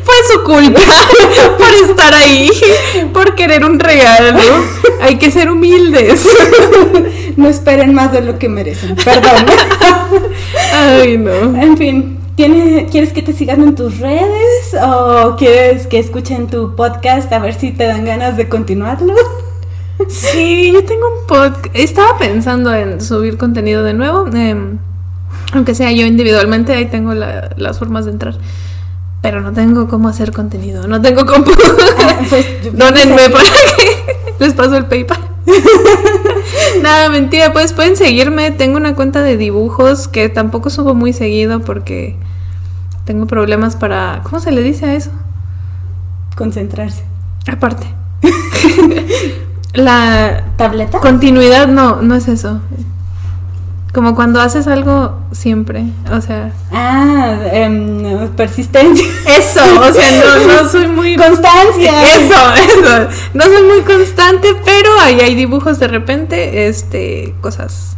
[0.03, 0.81] Fue su culpa
[1.59, 2.51] por estar ahí,
[3.13, 4.41] por querer un regalo.
[5.01, 6.23] Hay que ser humildes.
[7.37, 8.95] No esperen más de lo que merecen.
[8.97, 9.47] Perdón.
[10.73, 11.57] Ay, no.
[11.61, 16.75] En fin, ¿tienes- ¿quieres que te sigan en tus redes o quieres que escuchen tu
[16.77, 19.15] podcast a ver si te dan ganas de continuarlo?
[20.09, 21.75] Sí, yo tengo un podcast.
[21.75, 24.27] Estaba pensando en subir contenido de nuevo.
[24.35, 24.79] em,
[25.53, 28.35] aunque sea yo individualmente, ahí tengo la- las formas de entrar.
[29.25, 30.87] Pero no tengo cómo hacer contenido.
[30.87, 31.47] No tengo cómo.
[31.49, 35.19] Ah, pues, Dónenme para que les paso el PayPal.
[36.83, 38.51] Nada, mentira, pues pueden seguirme.
[38.51, 42.19] Tengo una cuenta de dibujos que tampoco subo muy seguido porque
[43.07, 44.21] tengo problemas para.
[44.25, 45.11] ¿Cómo se le dice a eso?
[46.37, 47.05] Concentrarse.
[47.51, 47.87] Aparte.
[49.73, 51.01] La ¿Tableta?
[51.01, 52.61] continuidad no, no es eso.
[53.95, 55.85] Como cuando haces algo siempre.
[56.11, 56.51] O sea.
[56.73, 59.07] Ah, em, persistencia.
[59.25, 61.17] Eso, o sea, no, no soy muy.
[61.17, 62.03] Constancia.
[62.03, 63.09] Eso, eso.
[63.35, 67.95] No soy muy constante, pero ahí hay dibujos de repente, este, cosas.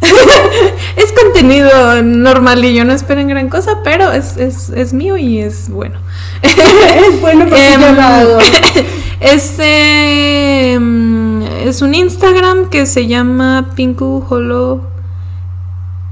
[0.96, 5.38] es contenido normal y yo no esperen gran cosa, pero es, es, es mío y
[5.38, 6.00] es bueno.
[6.42, 8.38] es bueno porque yo lo hago.
[9.20, 14.82] Este es un Instagram que se llama Pinku Holo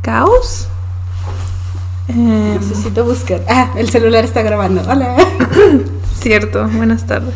[0.03, 0.67] Caos.
[2.09, 3.43] Em, Necesito buscar.
[3.49, 4.83] Ah, el celular está grabando.
[4.89, 5.17] Hola.
[6.21, 7.35] Cierto, buenas tardes.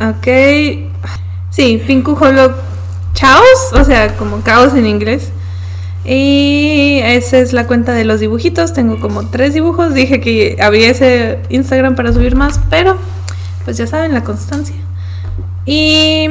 [0.00, 0.26] Ok.
[1.50, 2.54] Sí, Pinku Holo
[3.14, 5.30] Chaos, o sea, como caos en inglés.
[6.04, 8.74] Y esa es la cuenta de los dibujitos.
[8.74, 9.94] Tengo como tres dibujos.
[9.94, 12.98] Dije que había ese Instagram para subir más, pero
[13.64, 14.76] pues ya saben, la constancia.
[15.66, 16.26] Y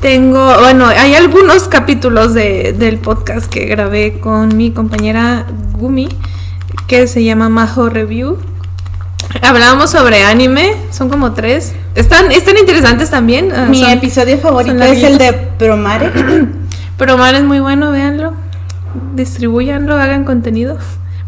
[0.00, 5.44] tengo, bueno, hay algunos capítulos de, del podcast que grabé con mi compañera
[5.78, 6.08] Gumi,
[6.86, 8.38] que se llama Majo Review.
[9.42, 11.74] Hablábamos sobre anime, son como tres.
[11.94, 13.52] Están, están interesantes también.
[13.54, 15.32] ah, Mi son- episodio favorito es el de.
[15.32, 16.10] Promare.
[16.96, 18.32] Pero Omar es muy bueno, véanlo.
[19.14, 20.78] Distribuyanlo, hagan contenido.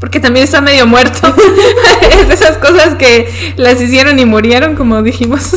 [0.00, 1.32] Porque también está medio muerto.
[2.10, 5.54] es de esas cosas que las hicieron y murieron, como dijimos.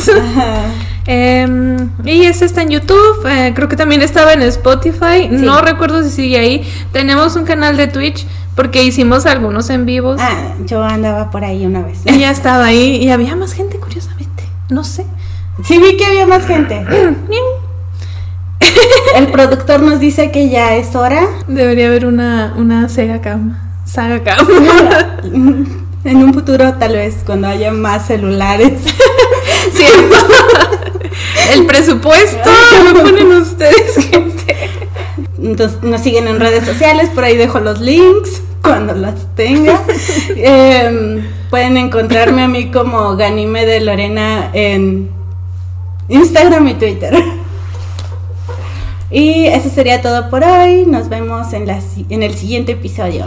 [1.06, 3.26] Em, y ese está en YouTube.
[3.26, 5.28] eh, creo que también estaba en Spotify.
[5.30, 6.72] No recuerdo si sigue ahí.
[6.92, 10.20] Tenemos un canal de Twitch porque hicimos algunos en vivos.
[10.20, 12.00] Ah, yo andaba por ahí una vez.
[12.04, 12.96] Y ya estaba ahí.
[13.02, 14.44] Y había más gente, curiosamente.
[14.68, 15.06] No sé.
[15.64, 16.84] Sí vi que había más gente.
[19.16, 21.26] El productor nos dice que ya es hora.
[21.46, 23.63] Debería haber una, una Sega Cam.
[23.84, 24.46] Saga Cam.
[26.04, 28.82] En un futuro, tal vez, cuando haya más celulares.
[29.72, 30.16] ¿Cierto?
[31.50, 32.50] El presupuesto
[32.92, 34.70] lo ponen ustedes, gente.
[35.42, 39.80] Entonces, nos siguen en redes sociales, por ahí dejo los links cuando las tenga.
[40.36, 45.10] Em, pueden encontrarme a mí como Ganime de Lorena en
[46.08, 47.14] Instagram y Twitter.
[49.10, 50.84] Y eso sería todo por hoy.
[50.86, 51.80] Nos vemos en, la
[52.10, 53.26] en el siguiente episodio.